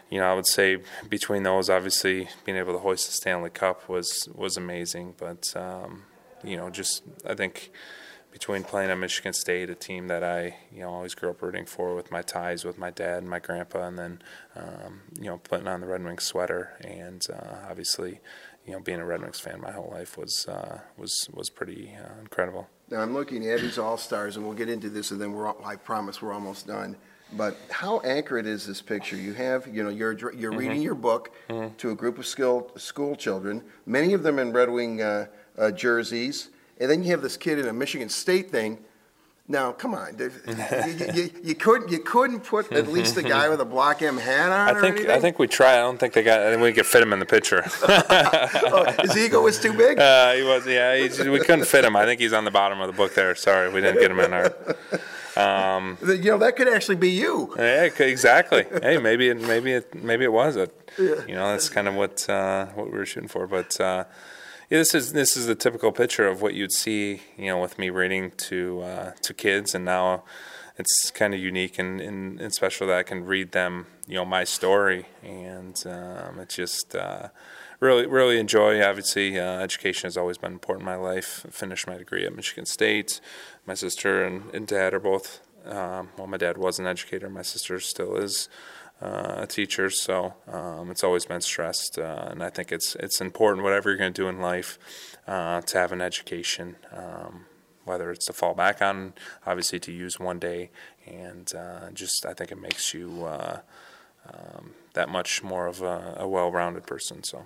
you 0.10 0.20
know, 0.20 0.32
I 0.32 0.34
would 0.34 0.48
say 0.48 0.78
between 1.10 1.44
those, 1.44 1.70
obviously 1.70 2.30
being 2.46 2.58
able 2.58 2.74
to 2.74 2.80
hoist 2.80 3.08
the 3.08 3.12
Stanley 3.12 3.50
Cup 3.50 3.90
was 3.90 4.30
was 4.34 4.56
amazing. 4.56 5.16
But 5.18 5.54
um, 5.56 6.04
you 6.44 6.56
know, 6.56 6.70
just 6.70 7.04
I 7.26 7.36
think 7.36 7.72
between 8.32 8.64
playing 8.64 8.90
at 8.90 8.98
Michigan 8.98 9.34
State, 9.34 9.70
a 9.70 9.76
team 9.76 10.08
that 10.08 10.24
I 10.24 10.56
you 10.72 10.82
know 10.82 10.90
always 10.90 11.14
grew 11.14 11.30
up 11.30 11.42
rooting 11.42 11.66
for 11.66 11.96
with 11.96 12.12
my 12.12 12.22
ties 12.22 12.64
with 12.64 12.78
my 12.78 12.92
dad 12.92 13.20
and 13.20 13.30
my 13.30 13.40
grandpa, 13.40 13.88
and 13.88 13.98
then 13.98 14.22
um, 14.56 15.02
you 15.20 15.26
know 15.26 15.40
putting 15.40 15.68
on 15.68 15.82
the 15.82 15.88
Red 15.88 16.04
Wings 16.04 16.24
sweater, 16.24 16.78
and 16.82 17.26
uh, 17.32 17.68
obviously 17.70 18.20
you 18.66 18.74
know 18.74 18.80
being 18.80 19.00
a 19.00 19.06
Red 19.06 19.22
Wings 19.22 19.40
fan 19.40 19.60
my 19.60 19.72
whole 19.72 19.90
life 19.92 20.18
was 20.18 20.48
uh, 20.48 20.80
was 20.98 21.30
was 21.34 21.50
pretty 21.50 21.98
uh, 21.98 22.20
incredible. 22.22 22.70
Now 22.90 23.02
I'm 23.02 23.14
looking 23.14 23.46
at 23.50 23.60
these 23.60 23.78
all 23.78 23.98
stars, 23.98 24.38
and 24.38 24.46
we'll 24.46 24.56
get 24.56 24.70
into 24.70 24.90
this, 24.90 25.12
and 25.12 25.20
then 25.20 25.34
we're. 25.34 25.50
I 25.64 25.76
promise 25.76 26.22
we're 26.22 26.34
almost 26.34 26.68
done. 26.68 26.96
But 27.34 27.58
how 27.70 28.02
accurate 28.06 28.46
is 28.46 28.66
this 28.66 28.82
picture? 28.82 29.18
You 29.18 29.34
have, 29.34 29.68
you 29.68 29.84
know, 29.84 29.90
you're 29.90 30.34
you're 30.34 30.54
reading 30.54 30.82
your 30.82 30.96
book 30.96 31.32
to 31.78 31.92
a 31.92 31.96
group 31.96 32.18
of 32.18 32.26
skill, 32.26 32.72
school 32.78 33.16
children, 33.16 33.62
many 33.86 34.14
of 34.14 34.24
them 34.24 34.40
in 34.40 34.54
Red 34.54 34.70
Wing 34.70 35.02
uh, 35.02 35.28
uh, 35.58 35.72
jerseys, 35.72 36.50
and 36.80 36.90
then 36.90 37.04
you 37.04 37.12
have 37.12 37.22
this 37.22 37.36
kid 37.36 37.60
in 37.60 37.68
a 37.68 37.74
Michigan 37.74 38.08
State 38.08 38.50
thing. 38.50 38.80
Now, 39.50 39.72
come 39.72 39.94
on, 39.94 40.18
you, 40.20 40.30
you, 41.14 41.30
you 41.42 41.56
couldn't 41.56 41.90
you 41.90 42.00
couldn't 42.00 42.42
put 42.42 42.70
at 42.74 42.90
least 42.90 43.16
the 43.16 43.24
guy 43.24 43.48
with 43.48 43.62
a 43.62 43.66
Block 43.66 44.02
M 44.02 44.18
hat 44.18 44.52
on. 44.52 44.76
I 44.76 44.82
think? 44.82 45.08
I 45.08 45.22
think 45.22 45.40
we 45.40 45.48
tried. 45.48 45.76
I 45.76 45.84
don't 45.84 45.98
think 45.98 46.14
they 46.14 46.22
got. 46.22 46.42
I 46.42 46.50
think 46.50 46.62
we 46.62 46.74
could 46.74 46.86
fit 46.86 47.02
him 47.02 47.14
in 47.14 47.20
the 47.20 47.26
picture. 47.26 47.66
Oh, 48.70 48.92
his 49.02 49.18
ego 49.18 49.42
was 49.42 49.60
too 49.60 49.74
big. 49.74 49.98
Uh, 49.98 50.34
he 50.34 50.44
was, 50.44 50.68
yeah. 50.68 50.96
He's, 50.96 51.20
we 51.20 51.40
couldn't 51.40 51.66
fit 51.66 51.86
him. 51.86 51.96
I 51.96 52.06
think 52.06 52.20
he's 52.20 52.34
on 52.34 52.44
the 52.44 52.52
bottom 52.52 52.82
of 52.82 52.88
the 52.88 52.94
book 52.94 53.14
there. 53.14 53.34
Sorry, 53.36 53.72
we 53.72 53.82
didn't 53.82 54.02
get 54.02 54.12
him 54.12 54.20
in 54.20 54.34
our. 54.34 54.54
you 56.14 56.32
know 56.32 56.38
that 56.38 56.56
could 56.56 56.68
actually 56.68 56.96
be 56.96 57.10
you. 57.10 57.54
Yeah, 57.58 57.84
exactly. 57.84 58.66
hey, 58.82 58.98
maybe 58.98 59.30
it, 59.30 59.40
maybe 59.40 59.74
it, 59.74 59.94
maybe 59.96 60.26
it 60.26 60.32
was 60.32 60.56
it. 60.58 60.74
You 60.98 61.36
know, 61.36 61.52
that's 61.52 61.70
kind 61.70 61.88
of 61.88 61.96
what 61.96 62.28
uh, 62.30 62.68
what 62.68 62.92
we 62.92 62.98
were 62.98 63.06
shooting 63.06 63.30
for. 63.30 63.48
But 63.48 63.80
uh, 63.80 64.04
yeah, 64.70 64.80
this 64.80 64.94
is 64.94 65.14
this 65.14 65.38
is 65.38 65.48
a 65.48 65.56
typical 65.56 65.92
picture 65.92 66.28
of 66.28 66.42
what 66.42 66.54
you'd 66.54 66.72
see. 66.72 67.22
You 67.38 67.48
know, 67.48 67.62
with 67.62 67.80
me 67.80 67.90
reading 67.90 68.32
to 68.32 68.82
uh, 68.82 69.12
to 69.22 69.34
kids, 69.34 69.74
and 69.74 69.86
now 69.86 70.24
it's 70.78 71.12
kind 71.12 71.34
of 71.34 71.40
unique 71.40 71.80
and, 71.80 72.00
and, 72.00 72.40
and 72.40 72.54
special 72.54 72.88
that 72.88 72.98
I 72.98 73.04
can 73.04 73.26
read 73.26 73.52
them. 73.52 73.88
You 74.08 74.16
know, 74.16 74.26
my 74.26 74.44
story, 74.44 75.06
and 75.24 75.82
um, 75.86 76.40
it's 76.40 76.56
just. 76.56 76.96
Uh, 76.96 77.30
Really, 77.80 78.08
really 78.08 78.40
enjoy. 78.40 78.82
Obviously, 78.84 79.40
uh, 79.40 79.60
education 79.60 80.08
has 80.08 80.18
always 80.18 80.40
been 80.40 80.54
important 80.54 80.82
in 80.82 80.86
my 80.88 80.96
life. 80.96 81.46
I 81.48 81.52
finished 81.52 81.86
my 81.86 81.96
degree 81.96 82.26
at 82.26 82.36
Michigan 82.36 82.66
State. 82.66 83.22
My 83.68 83.76
sister 83.76 84.26
and, 84.26 84.50
and 84.52 84.66
dad 84.66 84.96
are 84.96 85.00
both. 85.00 85.42
Um, 85.64 86.10
well, 86.18 86.26
my 86.26 86.38
dad 86.38 86.58
was 86.58 86.80
an 86.80 86.88
educator. 86.88 87.30
My 87.30 87.44
sister 87.44 87.80
still 87.80 88.16
is 88.16 88.50
uh, 89.02 89.36
a 89.38 89.48
teacher. 89.48 89.90
So 89.90 90.34
um, 90.52 90.92
it's 90.92 91.04
always 91.04 91.26
been 91.26 91.42
stressed, 91.42 92.00
uh, 92.00 92.30
and 92.32 92.44
I 92.44 92.50
think 92.50 92.72
it's 92.72 92.96
it's 92.96 93.22
important. 93.22 93.64
Whatever 93.64 93.90
you're 93.90 93.98
going 93.98 94.14
to 94.14 94.22
do 94.22 94.28
in 94.28 94.40
life, 94.40 94.80
uh, 95.28 95.62
to 95.62 95.78
have 95.78 95.92
an 95.92 96.02
education. 96.02 96.76
Um, 96.92 97.46
whether 97.86 98.12
it's 98.12 98.26
to 98.26 98.34
fall 98.34 98.54
back 98.54 98.82
on, 98.82 99.14
obviously 99.46 99.80
to 99.80 99.94
use 99.94 100.20
one 100.20 100.40
day, 100.40 100.70
and 101.06 101.54
uh, 101.56 101.90
just 101.94 102.26
I 102.26 102.34
think 102.34 102.52
it 102.52 102.60
makes 102.60 102.94
you 102.94 103.24
uh, 103.24 103.60
um, 104.28 104.74
that 104.94 105.08
much 105.08 105.42
more 105.42 105.68
of 105.68 105.82
a, 105.82 106.16
a 106.18 106.28
well-rounded 106.28 106.86
person. 106.86 107.24
So. 107.24 107.46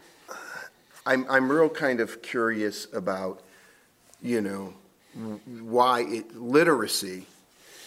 I'm, 1.05 1.25
I'm 1.29 1.51
real 1.51 1.69
kind 1.69 1.99
of 1.99 2.21
curious 2.21 2.87
about, 2.93 3.41
you 4.21 4.39
know, 4.39 4.73
why 5.45 6.01
it, 6.01 6.35
literacy, 6.35 7.25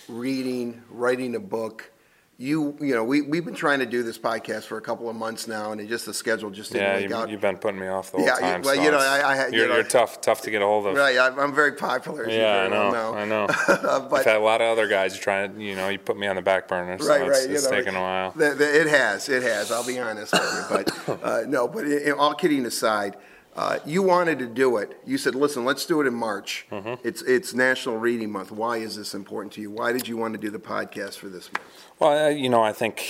reading, 0.08 0.82
writing 0.90 1.36
a 1.36 1.40
book, 1.40 1.92
you 2.36 2.76
you 2.80 2.92
know 2.94 3.04
we 3.04 3.20
we've 3.22 3.44
been 3.44 3.54
trying 3.54 3.78
to 3.78 3.86
do 3.86 4.02
this 4.02 4.18
podcast 4.18 4.64
for 4.64 4.76
a 4.76 4.80
couple 4.80 5.08
of 5.08 5.14
months 5.14 5.46
now, 5.46 5.70
and 5.70 5.80
it 5.80 5.88
just 5.88 6.04
the 6.04 6.12
schedule 6.12 6.50
just 6.50 6.72
didn't 6.72 6.84
Yeah, 6.88 7.00
work 7.00 7.08
you, 7.10 7.16
out. 7.16 7.30
you've 7.30 7.40
been 7.40 7.56
putting 7.58 7.78
me 7.80 7.86
off 7.86 8.10
the 8.10 8.18
whole 8.18 8.26
Yeah, 8.26 8.34
time. 8.34 8.62
well, 8.62 8.74
so 8.74 8.82
you 8.82 8.90
know, 8.90 8.96
it's- 8.98 9.24
I- 9.24 9.32
I 9.32 9.36
had- 9.36 9.52
you 9.52 9.60
you're, 9.60 9.68
know- 9.68 9.74
you're 9.76 9.84
tough, 9.84 10.20
tough 10.20 10.40
to 10.42 10.50
get 10.50 10.60
a 10.60 10.64
hold 10.66 10.86
of. 10.88 10.96
Right, 10.96 11.16
I'm, 11.16 11.38
I'm 11.38 11.54
very 11.54 11.72
popular. 11.72 12.24
As 12.24 12.32
you 12.34 12.40
Yeah, 12.40 12.64
I 12.64 12.68
well 12.68 12.92
know. 12.92 13.14
I 13.14 13.24
know. 13.24 13.46
but 13.68 14.12
I've 14.12 14.24
had 14.24 14.36
a 14.36 14.40
lot 14.40 14.60
of 14.60 14.66
other 14.66 14.88
guys 14.88 15.16
trying 15.16 15.54
to, 15.54 15.62
you 15.62 15.76
know, 15.76 15.88
you 15.88 15.98
put 16.00 16.16
me 16.18 16.26
on 16.26 16.34
the 16.34 16.42
back 16.42 16.66
burner, 16.66 16.98
so 16.98 17.08
right, 17.08 17.22
it's, 17.22 17.40
right. 17.46 17.50
it's 17.54 17.64
know, 17.64 17.70
taken 17.70 17.94
a 17.94 18.00
while. 18.00 18.32
the- 18.32 18.54
the- 18.54 18.80
it 18.80 18.88
has, 18.88 19.28
it 19.28 19.42
has. 19.44 19.70
I'll 19.70 19.86
be 19.86 20.00
honest 20.00 20.32
with 20.32 20.42
you, 20.42 20.76
but 21.08 21.22
uh, 21.24 21.42
no. 21.46 21.68
But 21.68 21.84
i- 21.86 22.08
i- 22.08 22.10
all 22.10 22.34
kidding 22.34 22.66
aside, 22.66 23.16
uh, 23.56 23.78
you 23.86 24.02
wanted 24.02 24.38
to 24.40 24.46
do 24.46 24.78
it. 24.78 25.00
You 25.06 25.16
said, 25.16 25.34
"Listen, 25.34 25.64
let's 25.64 25.86
do 25.86 26.00
it 26.00 26.06
in 26.06 26.14
March. 26.14 26.66
Mm-hmm. 26.72 27.06
It's 27.06 27.22
it's 27.22 27.54
National 27.54 27.96
Reading 27.96 28.30
Month. 28.30 28.50
Why 28.50 28.78
is 28.78 28.96
this 28.96 29.14
important 29.14 29.52
to 29.54 29.60
you? 29.60 29.70
Why 29.70 29.92
did 29.92 30.08
you 30.08 30.16
want 30.16 30.34
to 30.34 30.40
do 30.40 30.50
the 30.50 30.58
podcast 30.58 31.18
for 31.18 31.28
this 31.28 31.52
month?" 31.52 31.64
Well, 32.00 32.26
I, 32.26 32.28
you 32.30 32.48
know, 32.48 32.62
I 32.62 32.72
think 32.72 33.04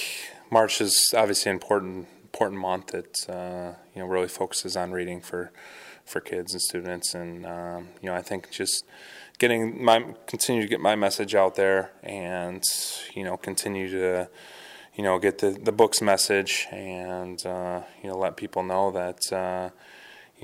March 0.50 0.80
is 0.80 1.14
obviously 1.16 1.50
an 1.50 1.56
important 1.56 2.08
important 2.24 2.60
month. 2.60 2.94
It 2.94 3.26
uh, 3.28 3.72
you 3.94 4.02
know 4.02 4.06
really 4.06 4.28
focuses 4.28 4.76
on 4.76 4.92
reading 4.92 5.22
for 5.22 5.50
for 6.04 6.20
kids 6.20 6.52
and 6.52 6.60
students, 6.60 7.14
and 7.14 7.46
um, 7.46 7.88
you 8.02 8.10
know 8.10 8.14
I 8.14 8.20
think 8.20 8.50
just 8.50 8.84
getting 9.38 9.82
my 9.82 10.04
continue 10.26 10.60
to 10.60 10.68
get 10.68 10.80
my 10.80 10.94
message 10.94 11.34
out 11.34 11.54
there, 11.54 11.92
and 12.02 12.62
you 13.14 13.24
know 13.24 13.38
continue 13.38 13.88
to 13.88 14.28
you 14.94 15.04
know 15.04 15.18
get 15.18 15.38
the 15.38 15.52
the 15.52 15.72
book's 15.72 16.02
message, 16.02 16.66
and 16.70 17.44
uh, 17.46 17.80
you 18.02 18.10
know 18.10 18.18
let 18.18 18.36
people 18.36 18.62
know 18.62 18.90
that. 18.90 19.72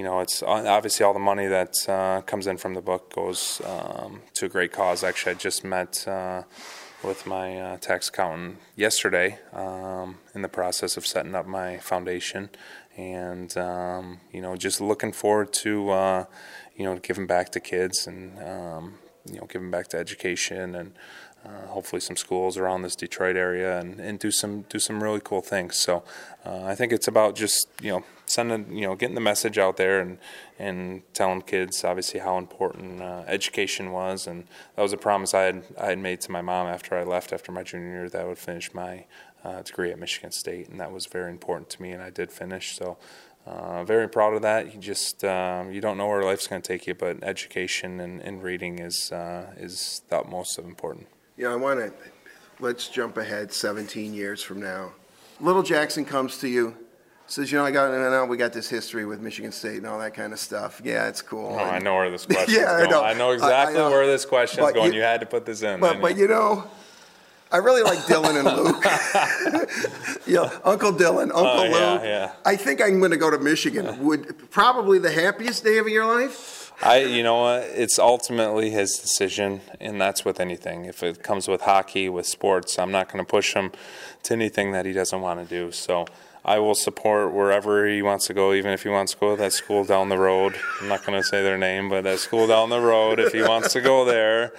Uh, 0.00 0.02
you 0.02 0.04
know, 0.04 0.20
it's 0.20 0.42
obviously 0.42 1.04
all 1.04 1.12
the 1.12 1.18
money 1.18 1.46
that 1.46 1.74
uh, 1.88 2.22
comes 2.22 2.46
in 2.46 2.56
from 2.56 2.74
the 2.74 2.80
book 2.80 3.14
goes 3.14 3.60
um, 3.66 4.22
to 4.34 4.46
a 4.46 4.48
great 4.48 4.72
cause. 4.72 5.04
Actually, 5.04 5.32
I 5.32 5.34
just 5.36 5.64
met 5.64 6.08
uh, 6.08 6.42
with 7.04 7.26
my 7.26 7.58
uh, 7.58 7.76
tax 7.76 8.08
accountant 8.08 8.58
yesterday 8.76 9.38
um, 9.52 10.18
in 10.34 10.42
the 10.42 10.48
process 10.48 10.96
of 10.96 11.06
setting 11.06 11.34
up 11.34 11.46
my 11.46 11.78
foundation, 11.78 12.48
and 12.96 13.56
um, 13.56 14.20
you 14.32 14.40
know, 14.40 14.56
just 14.56 14.80
looking 14.80 15.12
forward 15.12 15.52
to 15.64 15.90
uh, 15.90 16.24
you 16.76 16.84
know 16.84 16.98
giving 16.98 17.26
back 17.26 17.50
to 17.52 17.60
kids 17.60 18.06
and 18.06 18.38
um, 18.42 18.98
you 19.26 19.38
know 19.38 19.46
giving 19.46 19.70
back 19.70 19.88
to 19.88 19.98
education 19.98 20.74
and 20.74 20.92
uh, 21.44 21.66
hopefully 21.68 22.00
some 22.00 22.16
schools 22.16 22.58
around 22.58 22.82
this 22.82 22.96
Detroit 22.96 23.36
area 23.36 23.78
and, 23.78 23.98
and 24.00 24.18
do 24.18 24.30
some 24.30 24.62
do 24.62 24.78
some 24.78 25.02
really 25.02 25.20
cool 25.22 25.42
things. 25.42 25.76
So 25.76 26.04
uh, 26.44 26.64
I 26.64 26.74
think 26.74 26.92
it's 26.92 27.08
about 27.08 27.34
just 27.34 27.66
you 27.82 27.90
know 27.90 28.04
sending 28.30 28.76
you 28.76 28.86
know 28.86 28.94
getting 28.94 29.16
the 29.16 29.20
message 29.20 29.58
out 29.58 29.76
there 29.76 30.00
and 30.00 30.18
and 30.58 31.02
telling 31.12 31.42
kids 31.42 31.82
obviously 31.84 32.20
how 32.20 32.38
important 32.38 33.02
uh, 33.02 33.24
education 33.26 33.90
was 33.90 34.26
and 34.26 34.44
that 34.76 34.82
was 34.82 34.92
a 34.92 34.96
promise 34.96 35.34
I 35.34 35.42
had 35.42 35.64
I 35.78 35.86
had 35.86 35.98
made 35.98 36.20
to 36.22 36.30
my 36.30 36.40
mom 36.40 36.68
after 36.68 36.96
I 36.96 37.02
left 37.02 37.32
after 37.32 37.50
my 37.50 37.64
junior 37.64 37.90
year 37.90 38.08
that 38.08 38.22
I 38.22 38.24
would 38.24 38.38
finish 38.38 38.72
my 38.72 39.06
uh, 39.44 39.62
degree 39.62 39.90
at 39.90 39.98
Michigan 39.98 40.30
State 40.30 40.68
and 40.68 40.78
that 40.80 40.92
was 40.92 41.06
very 41.06 41.30
important 41.30 41.70
to 41.70 41.82
me 41.82 41.90
and 41.90 42.02
I 42.02 42.10
did 42.10 42.30
finish 42.30 42.76
so. 42.76 42.96
Uh, 43.46 43.82
very 43.84 44.06
proud 44.06 44.34
of 44.34 44.42
that. 44.42 44.72
You 44.74 44.78
just 44.78 45.24
um, 45.24 45.72
you 45.72 45.80
don't 45.80 45.96
know 45.96 46.06
where 46.06 46.22
life's 46.22 46.46
going 46.46 46.60
to 46.60 46.68
take 46.68 46.86
you, 46.86 46.94
but 46.94 47.24
education 47.24 47.98
and, 47.98 48.20
and 48.20 48.42
reading 48.42 48.78
is 48.78 49.10
uh, 49.10 49.54
is 49.56 50.02
the 50.10 50.18
utmost 50.18 50.58
of 50.58 50.66
important. 50.66 51.06
Yeah, 51.38 51.48
I 51.48 51.56
want 51.56 51.80
to 51.80 51.92
let's 52.60 52.88
jump 52.88 53.16
ahead 53.16 53.50
17 53.50 54.12
years 54.12 54.42
from 54.42 54.60
now. 54.60 54.92
Little 55.40 55.62
Jackson 55.62 56.04
comes 56.04 56.36
to 56.38 56.48
you, 56.48 56.76
says, 57.30 57.50
"You 57.50 57.58
know, 57.58 57.64
I 57.64 57.70
got, 57.70 58.28
we 58.28 58.36
got 58.36 58.52
this 58.52 58.68
history 58.68 59.04
with 59.06 59.20
Michigan 59.20 59.52
State 59.52 59.76
and 59.78 59.86
all 59.86 59.98
that 59.98 60.14
kind 60.14 60.32
of 60.32 60.38
stuff. 60.38 60.80
Yeah, 60.84 61.08
it's 61.08 61.22
cool." 61.22 61.56
Oh, 61.58 61.64
I 61.64 61.78
know 61.78 61.94
where 61.94 62.10
this 62.10 62.26
question 62.26 62.54
Yeah, 62.54 62.72
I 62.72 62.80
is 62.82 62.86
going. 62.88 62.90
know. 62.90 63.02
I 63.02 63.14
know 63.14 63.28
I- 63.28 63.32
I 63.32 63.34
exactly 63.34 63.78
know. 63.78 63.90
where 63.90 64.06
this 64.06 64.24
question 64.24 64.64
is 64.64 64.72
going. 64.72 64.92
you- 64.92 64.98
You, 64.98 65.02
had 65.04 65.20
to 65.20 65.26
put 65.26 65.46
this 65.46 65.62
in. 65.62 65.80
But 65.80 66.00
but 66.00 66.16
you? 66.16 66.22
you 66.22 66.28
know, 66.28 66.64
I 67.52 67.56
really 67.58 67.82
like 67.82 67.98
Dylan 68.00 68.36
and 68.38 68.46
Luke. 68.56 68.84
yeah, 70.26 70.58
Uncle 70.64 70.92
Dylan, 70.92 71.30
oh, 71.34 71.44
Uncle 71.46 71.76
Oh, 71.76 71.92
Luke. 71.94 72.02
yeah. 72.04 72.32
I 72.44 72.56
think 72.56 72.80
I'm 72.80 72.98
going 73.00 73.10
to 73.10 73.16
go 73.16 73.30
to 73.30 73.38
Michigan. 73.38 73.98
Would 74.04 74.50
probably 74.50 74.98
the 74.98 75.10
happiest 75.10 75.64
day 75.64 75.78
of 75.78 75.88
your 75.88 76.06
life. 76.06 76.58
I, 76.82 77.00
you 77.00 77.22
know 77.22 77.40
what? 77.42 77.62
It's 77.74 77.98
ultimately 77.98 78.70
his 78.70 78.96
decision, 78.98 79.60
and 79.80 80.00
that's 80.00 80.24
with 80.24 80.40
anything. 80.40 80.86
If 80.86 81.02
it 81.02 81.22
comes 81.22 81.46
with 81.46 81.60
hockey, 81.62 82.08
with 82.08 82.26
sports, 82.26 82.78
I'm 82.78 82.90
not 82.90 83.12
going 83.12 83.22
to 83.22 83.28
push 83.28 83.52
him 83.52 83.70
to 84.22 84.32
anything 84.32 84.72
that 84.72 84.86
he 84.86 84.92
doesn't 84.94 85.20
want 85.20 85.40
to 85.40 85.44
do. 85.46 85.72
So 85.72 86.06
I 86.44 86.58
will 86.58 86.74
support 86.74 87.32
wherever 87.32 87.86
he 87.86 88.02
wants 88.02 88.26
to 88.28 88.34
go, 88.34 88.52
even 88.52 88.72
if 88.72 88.82
he 88.82 88.88
wants 88.88 89.12
to 89.12 89.18
go 89.18 89.36
to 89.36 89.42
that 89.42 89.52
school 89.52 89.84
down 89.84 90.08
the 90.08 90.18
road. 90.18 90.54
I'm 90.80 90.88
not 90.88 91.04
going 91.04 91.20
to 91.20 91.26
say 91.26 91.42
their 91.42 91.58
name, 91.58 91.88
but 91.88 92.04
that 92.04 92.18
school 92.18 92.46
down 92.46 92.70
the 92.70 92.80
road, 92.80 93.20
if 93.20 93.32
he 93.32 93.42
wants 93.42 93.72
to 93.74 93.80
go 93.80 94.04
there, 94.04 94.52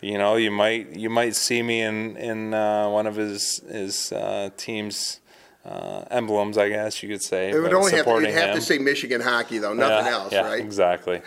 you 0.00 0.18
know, 0.18 0.36
you 0.36 0.50
might 0.50 0.96
you 0.96 1.08
might 1.08 1.34
see 1.36 1.62
me 1.62 1.80
in 1.80 2.16
in 2.16 2.52
uh, 2.52 2.88
one 2.88 3.06
of 3.06 3.16
his 3.16 3.62
his 3.70 4.12
uh, 4.12 4.50
team's. 4.56 5.18
Uh, 5.64 6.04
emblems, 6.10 6.58
I 6.58 6.70
guess 6.70 7.04
you 7.04 7.08
could 7.08 7.22
say. 7.22 7.50
It 7.50 7.60
would 7.60 7.72
only 7.72 7.92
have, 7.92 8.04
you'd 8.04 8.30
have 8.30 8.48
him. 8.48 8.56
to 8.56 8.60
say 8.60 8.78
Michigan 8.78 9.20
hockey 9.20 9.58
though, 9.58 9.72
nothing 9.72 10.06
Yeah, 10.06 10.12
else, 10.12 10.32
yeah, 10.32 10.40
right? 10.44 10.60
Exactly. 10.60 11.22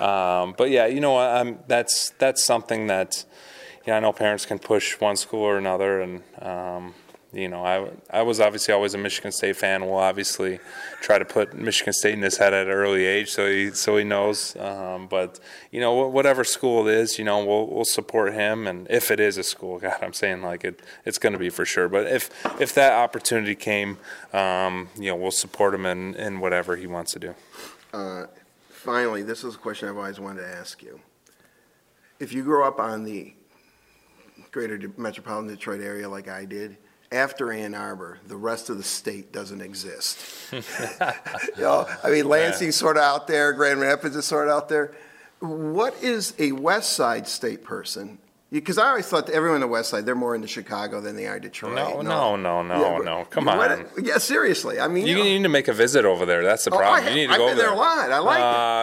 Um, 0.00 0.54
but 0.56 0.70
yeah, 0.70 0.86
you 0.86 1.00
know, 1.00 1.18
I'm, 1.18 1.58
that's 1.66 2.10
that's 2.10 2.44
something 2.44 2.86
that 2.86 3.24
yeah, 3.84 3.96
I 3.96 4.00
know 4.00 4.12
parents 4.12 4.46
can 4.46 4.60
push 4.60 5.00
one 5.00 5.16
school 5.16 5.42
or 5.42 5.58
another, 5.58 6.00
and 6.02 6.22
um, 6.40 6.94
you 7.32 7.48
know, 7.48 7.64
I 7.64 7.90
I 8.10 8.22
was 8.22 8.40
obviously 8.40 8.74
always 8.74 8.94
a 8.94 8.98
Michigan 8.98 9.30
State 9.30 9.56
fan. 9.56 9.86
We'll 9.86 9.94
obviously 9.94 10.58
try 11.00 11.18
to 11.18 11.24
put 11.24 11.54
Michigan 11.54 11.92
State 11.92 12.14
in 12.14 12.22
his 12.22 12.38
head 12.38 12.52
at 12.52 12.66
an 12.66 12.72
early 12.72 13.04
age, 13.04 13.30
so 13.30 13.48
he 13.48 13.70
so 13.70 13.96
he 13.96 14.04
knows. 14.04 14.56
Um, 14.56 15.06
but 15.06 15.38
you 15.70 15.80
know, 15.80 16.08
whatever 16.08 16.42
school 16.42 16.88
it 16.88 16.94
is, 16.94 17.18
you 17.18 17.24
know, 17.24 17.44
we'll 17.44 17.68
we'll 17.68 17.84
support 17.84 18.32
him, 18.32 18.66
and 18.66 18.88
if 18.90 19.12
it 19.12 19.20
is 19.20 19.38
a 19.38 19.44
school, 19.44 19.78
God, 19.80 19.98
I'm 20.02 20.12
saying 20.12 20.42
like 20.42 20.64
it, 20.64 20.80
it's 21.04 21.18
going 21.18 21.32
to 21.32 21.38
be 21.38 21.50
for 21.50 21.64
sure. 21.64 21.88
But 21.88 22.06
if 22.06 22.30
if 22.60 22.74
that 22.74 22.94
opportunity 22.94 23.54
came, 23.54 23.98
um, 24.32 24.88
you 24.96 25.10
know, 25.10 25.16
we'll 25.16 25.30
support 25.30 25.72
him 25.72 25.86
in 25.86 26.16
in 26.16 26.40
whatever 26.40 26.74
he 26.76 26.88
wants 26.88 27.12
to 27.12 27.20
do. 27.20 27.34
Uh, 27.92 28.26
finally, 28.68 29.22
this 29.22 29.44
is 29.44 29.54
a 29.54 29.58
question 29.58 29.88
I've 29.88 29.96
always 29.96 30.18
wanted 30.18 30.42
to 30.42 30.48
ask 30.48 30.82
you. 30.82 31.00
If 32.18 32.32
you 32.32 32.42
grew 32.42 32.64
up 32.64 32.80
on 32.80 33.04
the 33.04 33.34
greater 34.50 34.80
metropolitan 34.96 35.48
Detroit 35.48 35.80
area 35.80 36.08
like 36.08 36.28
I 36.28 36.44
did, 36.44 36.76
after 37.12 37.52
Ann 37.52 37.74
Arbor, 37.74 38.18
the 38.26 38.36
rest 38.36 38.70
of 38.70 38.76
the 38.76 38.84
state 38.84 39.32
doesn't 39.32 39.60
exist. 39.60 40.18
you 40.52 40.62
know, 41.58 41.88
I 42.04 42.10
mean, 42.10 42.26
Lansing's 42.26 42.76
sort 42.76 42.96
of 42.96 43.02
out 43.02 43.26
there, 43.26 43.52
Grand 43.52 43.80
Rapids 43.80 44.14
is 44.14 44.24
sort 44.24 44.48
of 44.48 44.54
out 44.54 44.68
there. 44.68 44.92
What 45.40 46.00
is 46.02 46.34
a 46.38 46.52
West 46.52 46.92
Side 46.92 47.26
state 47.26 47.64
person? 47.64 48.18
Because 48.52 48.78
I 48.78 48.88
always 48.88 49.06
thought 49.06 49.30
everyone 49.30 49.56
on 49.56 49.60
the 49.60 49.68
West 49.68 49.90
Side, 49.90 50.04
they're 50.04 50.16
more 50.16 50.34
into 50.34 50.48
Chicago 50.48 51.00
than 51.00 51.14
they 51.14 51.28
are 51.28 51.38
Detroit. 51.38 51.76
No, 51.76 52.00
no, 52.02 52.34
no, 52.34 52.62
no, 52.64 52.80
Yeah, 52.80 52.98
no. 52.98 53.24
Come 53.30 53.48
on. 53.48 53.86
Yeah, 54.02 54.18
seriously. 54.18 54.80
I 54.80 54.88
mean, 54.88 55.06
You 55.06 55.12
you 55.12 55.18
know, 55.18 55.22
need 55.24 55.42
to 55.44 55.48
make 55.48 55.68
a 55.68 55.72
visit 55.72 56.04
over 56.04 56.26
there. 56.26 56.42
That's 56.42 56.64
the 56.64 56.72
Oh, 56.74 56.78
problem. 56.78 57.04
I 57.04 57.08
you 57.10 57.14
need 57.14 57.26
to 57.26 57.32
have- 57.32 57.38
go 57.38 57.44
I've 57.46 57.50
over 57.52 57.56
been 57.62 57.64
there 57.66 57.72
a 57.74 57.78
lot. 57.78 58.10
I 58.10 58.18
like 58.18 58.38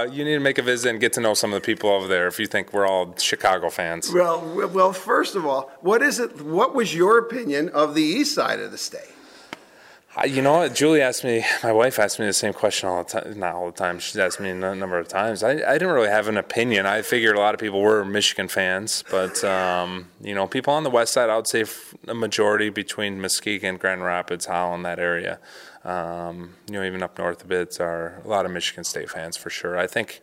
it. 0.08 0.10
uh, 0.12 0.16
You 0.16 0.24
need 0.24 0.36
to 0.36 0.40
make 0.40 0.58
a 0.58 0.62
visit 0.62 0.90
and 0.90 1.02
get 1.02 1.12
to 1.14 1.20
know 1.22 1.34
some 1.34 1.52
of 1.52 1.62
the 1.62 1.66
people 1.66 1.90
over 1.90 2.08
there. 2.08 2.28
If 2.28 2.40
you 2.40 2.48
think 2.48 2.72
we're 2.72 2.88
all 2.88 3.14
Chicago 3.18 3.70
fans, 3.70 4.10
Well, 4.10 4.42
well, 4.74 4.94
first 4.94 5.36
of 5.36 5.46
all, 5.46 5.70
what 5.82 6.02
is 6.02 6.20
it? 6.20 6.42
What 6.42 6.74
was 6.74 6.96
your 6.96 7.18
opinion 7.18 7.68
of 7.70 7.94
the 7.94 8.04
east 8.04 8.34
side 8.36 8.62
of 8.62 8.72
the 8.72 8.78
state? 8.78 9.02
I, 10.18 10.26
you 10.26 10.42
know? 10.42 10.68
Julie 10.68 11.02
asked 11.02 11.24
me. 11.24 11.46
My 11.62 11.72
wife 11.72 12.00
asked 12.00 12.20
me 12.20 12.26
the 12.26 12.34
same 12.34 12.52
question 12.52 12.90
all 12.90 13.04
the 13.04 13.22
time. 13.22 13.40
Not 13.40 13.54
all 13.54 13.68
the 13.68 13.78
time. 13.78 14.00
She's 14.00 14.18
asked 14.18 14.40
me 14.40 14.50
a 14.50 14.56
number 14.56 14.98
of 14.98 15.08
times. 15.08 15.44
I, 15.44 15.52
I 15.52 15.74
didn't 15.74 15.94
really 15.94 16.10
have 16.10 16.28
an 16.28 16.38
opinion. 16.38 16.88
I 16.88 17.04
figured 17.04 17.36
a 17.36 17.40
lot 17.40 17.54
of 17.54 17.60
people 17.60 17.82
were 17.82 18.04
Michigan 18.04 18.48
fans, 18.48 19.04
but 19.12 19.44
um, 19.44 20.08
you 20.20 20.34
know, 20.34 20.48
people 20.48 20.74
on 20.74 20.84
the 20.84 20.90
west 20.90 21.14
side, 21.14 21.30
I 21.30 21.36
would 21.36 21.46
say 21.46 21.66
a 22.08 22.16
majority 22.16 22.70
between 22.70 23.22
Muskegon, 23.22 23.78
Grand 23.78 24.04
Rapids, 24.04 24.48
Holland, 24.48 24.84
that 24.86 24.98
area. 24.98 25.40
Um, 25.84 26.56
you 26.68 26.74
know, 26.74 26.84
even 26.84 27.04
up 27.04 27.20
north 27.20 27.44
a 27.44 27.48
bit, 27.48 27.80
are 27.80 28.20
a 28.26 28.28
lot 28.28 28.48
of 28.48 28.52
Michigan 28.52 28.84
State 28.84 29.12
fans 29.12 29.38
for 29.38 29.52
sure. 29.52 29.78
I 29.78 29.86
think, 29.86 30.22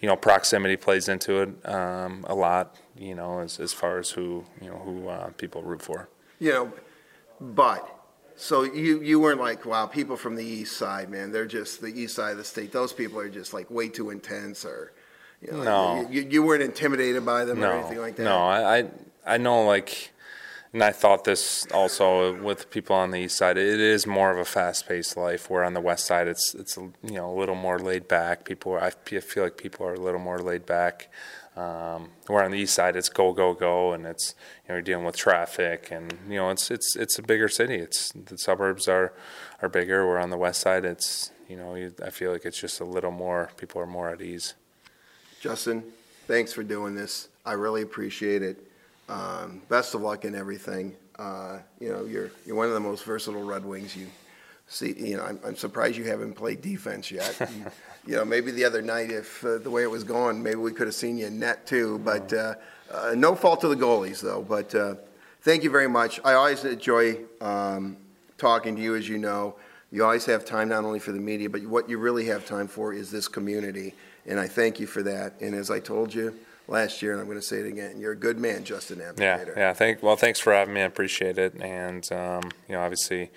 you 0.00 0.08
know, 0.08 0.16
proximity 0.16 0.76
plays 0.76 1.06
into 1.06 1.42
it 1.42 1.68
um, 1.68 2.24
a 2.28 2.34
lot. 2.34 2.76
You 2.96 3.14
know, 3.14 3.40
as 3.40 3.60
as 3.60 3.74
far 3.74 3.98
as 3.98 4.12
who 4.12 4.46
you 4.62 4.70
know 4.70 4.78
who 4.78 5.08
uh, 5.08 5.28
people 5.36 5.62
root 5.62 5.82
for. 5.82 6.08
You 6.40 6.52
know, 6.52 6.72
but 7.40 7.93
so 8.36 8.62
you 8.62 9.00
you 9.00 9.20
weren't 9.20 9.40
like, 9.40 9.64
wow, 9.64 9.86
people 9.86 10.16
from 10.16 10.34
the 10.36 10.44
east 10.44 10.76
side, 10.76 11.08
man, 11.10 11.30
they're 11.32 11.46
just 11.46 11.80
the 11.80 11.88
east 11.88 12.16
side 12.16 12.32
of 12.32 12.38
the 12.38 12.44
state. 12.44 12.72
Those 12.72 12.92
people 12.92 13.18
are 13.20 13.28
just 13.28 13.54
like 13.54 13.70
way 13.70 13.88
too 13.88 14.10
intense, 14.10 14.64
or 14.64 14.92
you 15.40 15.52
know, 15.52 15.62
No. 16.02 16.08
you, 16.10 16.22
you 16.22 16.42
weren't 16.42 16.62
intimidated 16.62 17.24
by 17.24 17.44
them 17.44 17.58
or 17.58 17.68
no, 17.68 17.72
anything 17.78 17.98
like 17.98 18.16
that. 18.16 18.24
No, 18.24 18.38
I, 18.38 18.86
I 19.26 19.36
know 19.36 19.64
like, 19.64 20.10
and 20.72 20.82
I 20.82 20.90
thought 20.90 21.24
this 21.24 21.66
also 21.72 22.40
with 22.42 22.70
people 22.70 22.96
on 22.96 23.10
the 23.12 23.18
east 23.20 23.36
side. 23.36 23.56
It 23.56 23.80
is 23.80 24.06
more 24.06 24.30
of 24.32 24.38
a 24.38 24.44
fast-paced 24.44 25.16
life. 25.16 25.48
Where 25.48 25.62
on 25.62 25.74
the 25.74 25.80
west 25.80 26.06
side, 26.06 26.26
it's 26.26 26.54
it's 26.54 26.76
you 26.76 26.92
know 27.02 27.32
a 27.32 27.36
little 27.38 27.54
more 27.54 27.78
laid 27.78 28.08
back. 28.08 28.44
People, 28.44 28.76
I 28.76 28.90
feel 28.90 29.44
like 29.44 29.56
people 29.56 29.86
are 29.86 29.94
a 29.94 30.00
little 30.00 30.20
more 30.20 30.40
laid 30.40 30.66
back. 30.66 31.08
Um, 31.56 32.10
where 32.26 32.42
on 32.42 32.50
the 32.50 32.58
east 32.58 32.74
side, 32.74 32.96
it's 32.96 33.08
go 33.08 33.32
go 33.32 33.54
go, 33.54 33.92
and 33.92 34.06
it's 34.06 34.34
you 34.64 34.70
know 34.70 34.74
you're 34.76 34.82
dealing 34.82 35.04
with 35.04 35.16
traffic, 35.16 35.88
and 35.92 36.12
you 36.28 36.36
know 36.36 36.50
it's 36.50 36.70
it's 36.70 36.96
it's 36.96 37.18
a 37.18 37.22
bigger 37.22 37.48
city. 37.48 37.76
It's 37.76 38.12
the 38.12 38.36
suburbs 38.36 38.88
are 38.88 39.12
are 39.62 39.68
bigger. 39.68 40.06
Where 40.06 40.18
on 40.18 40.30
the 40.30 40.36
west 40.36 40.62
side, 40.62 40.84
it's 40.84 41.30
you 41.48 41.56
know 41.56 41.76
you, 41.76 41.94
I 42.04 42.10
feel 42.10 42.32
like 42.32 42.44
it's 42.44 42.60
just 42.60 42.80
a 42.80 42.84
little 42.84 43.12
more. 43.12 43.50
People 43.56 43.80
are 43.80 43.86
more 43.86 44.08
at 44.10 44.20
ease. 44.20 44.54
Justin, 45.40 45.84
thanks 46.26 46.52
for 46.52 46.64
doing 46.64 46.96
this. 46.96 47.28
I 47.46 47.52
really 47.52 47.82
appreciate 47.82 48.42
it. 48.42 48.58
Um, 49.08 49.62
best 49.68 49.94
of 49.94 50.00
luck 50.00 50.24
in 50.24 50.34
everything. 50.34 50.96
Uh, 51.18 51.58
you 51.78 51.92
know, 51.92 52.04
you're 52.04 52.32
you're 52.44 52.56
one 52.56 52.66
of 52.66 52.74
the 52.74 52.80
most 52.80 53.04
versatile 53.04 53.44
Red 53.44 53.64
Wings 53.64 53.94
you 53.94 54.08
see. 54.66 54.94
You 54.96 55.16
know, 55.16 55.24
I'm, 55.24 55.38
I'm 55.44 55.56
surprised 55.56 55.96
you 55.96 56.04
haven't 56.04 56.34
played 56.34 56.60
defense 56.62 57.10
yet. 57.10 57.36
you, 57.40 57.64
you 58.06 58.16
know, 58.16 58.24
maybe 58.24 58.50
the 58.50 58.64
other 58.64 58.82
night, 58.82 59.10
if 59.10 59.44
uh, 59.44 59.58
the 59.58 59.70
way 59.70 59.82
it 59.82 59.90
was 59.90 60.04
going, 60.04 60.42
maybe 60.42 60.56
we 60.56 60.72
could 60.72 60.86
have 60.86 60.94
seen 60.94 61.16
you 61.18 61.26
in 61.26 61.38
net 61.38 61.66
too. 61.66 61.98
But 62.04 62.32
uh, 62.32 62.54
uh, 62.92 63.14
no 63.16 63.34
fault 63.34 63.60
to 63.62 63.68
the 63.68 63.76
goalies, 63.76 64.20
though. 64.20 64.42
But 64.42 64.74
uh, 64.74 64.94
thank 65.42 65.64
you 65.64 65.70
very 65.70 65.88
much. 65.88 66.20
I 66.24 66.34
always 66.34 66.64
enjoy 66.64 67.18
um, 67.40 67.96
talking 68.38 68.76
to 68.76 68.82
you, 68.82 68.94
as 68.94 69.08
you 69.08 69.18
know. 69.18 69.56
You 69.90 70.04
always 70.04 70.24
have 70.26 70.44
time 70.44 70.68
not 70.70 70.84
only 70.84 70.98
for 70.98 71.12
the 71.12 71.20
media, 71.20 71.48
but 71.48 71.62
what 71.66 71.88
you 71.88 71.98
really 71.98 72.26
have 72.26 72.44
time 72.46 72.66
for 72.66 72.92
is 72.92 73.10
this 73.12 73.28
community. 73.28 73.94
And 74.26 74.40
I 74.40 74.48
thank 74.48 74.80
you 74.80 74.86
for 74.88 75.02
that. 75.04 75.40
And 75.40 75.54
as 75.54 75.70
I 75.70 75.78
told 75.78 76.12
you 76.12 76.34
last 76.66 77.00
year, 77.00 77.12
and 77.12 77.20
I'm 77.20 77.26
going 77.26 77.38
to 77.38 77.42
say 77.46 77.58
it 77.58 77.66
again, 77.66 78.00
you're 78.00 78.12
a 78.12 78.16
good 78.16 78.38
man, 78.38 78.64
Justin 78.64 78.98
Yeah, 78.98 79.12
Abdelkader. 79.38 79.56
yeah. 79.56 79.72
Thank 79.72 80.02
well, 80.02 80.16
thanks 80.16 80.40
for 80.40 80.52
having 80.52 80.74
me. 80.74 80.80
I 80.80 80.84
appreciate 80.84 81.38
it. 81.38 81.54
And 81.60 82.10
um, 82.10 82.50
you 82.68 82.74
know, 82.74 82.80
obviously, 82.80 83.30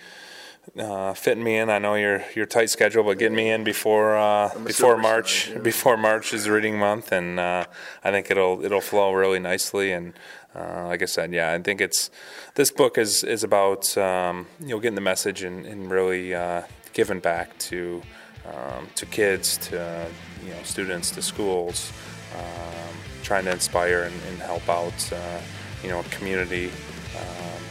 uh, 0.77 1.13
fitting 1.13 1.43
me 1.43 1.57
in. 1.57 1.69
I 1.69 1.79
know 1.79 1.95
your 1.95 2.23
your 2.35 2.45
tight 2.45 2.69
schedule, 2.69 3.03
but 3.03 3.17
getting 3.17 3.35
me 3.35 3.49
in 3.49 3.63
before 3.63 4.17
uh, 4.17 4.53
before 4.63 4.97
March 4.97 5.49
yeah. 5.49 5.59
before 5.59 5.97
March 5.97 6.33
is 6.33 6.49
reading 6.49 6.77
month, 6.77 7.11
and 7.11 7.39
uh, 7.39 7.65
I 8.03 8.11
think 8.11 8.29
it'll 8.31 8.63
it'll 8.63 8.81
flow 8.81 9.13
really 9.13 9.39
nicely. 9.39 9.91
And 9.91 10.13
uh, 10.55 10.87
like 10.87 11.01
I 11.01 11.05
said, 11.05 11.33
yeah, 11.33 11.51
I 11.51 11.61
think 11.61 11.81
it's 11.81 12.09
this 12.55 12.71
book 12.71 12.97
is 12.97 13.23
is 13.23 13.43
about 13.43 13.97
um, 13.97 14.47
you 14.59 14.69
know 14.69 14.79
getting 14.79 14.95
the 14.95 15.01
message 15.01 15.43
and, 15.43 15.65
and 15.65 15.89
really 15.89 16.33
uh, 16.33 16.63
giving 16.93 17.19
back 17.19 17.57
to 17.59 18.01
um, 18.45 18.87
to 18.95 19.05
kids, 19.05 19.57
to 19.69 20.07
you 20.43 20.51
know 20.51 20.63
students, 20.63 21.11
to 21.11 21.21
schools, 21.21 21.91
um, 22.35 22.95
trying 23.23 23.45
to 23.45 23.51
inspire 23.51 24.03
and, 24.03 24.15
and 24.29 24.39
help 24.39 24.67
out 24.69 25.13
uh, 25.13 25.39
you 25.83 25.89
know 25.89 26.03
community 26.11 26.71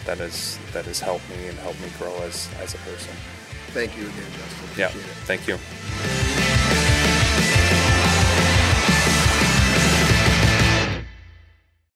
that 0.07 0.21
is 0.21 0.59
that 0.73 0.85
has 0.87 1.01
helped 1.01 1.29
me 1.31 1.49
and 1.49 1.59
helped 1.59 1.81
me 1.81 1.88
grow 1.99 2.14
as 2.23 2.49
as 2.61 2.75
a 2.75 2.79
person. 2.79 3.14
Thank 3.73 3.97
you 3.97 4.05
again, 4.05 4.33
Justin. 4.33 4.69
Yeah, 4.79 4.87
it. 4.88 4.92
thank 5.27 5.47
you. 5.47 6.36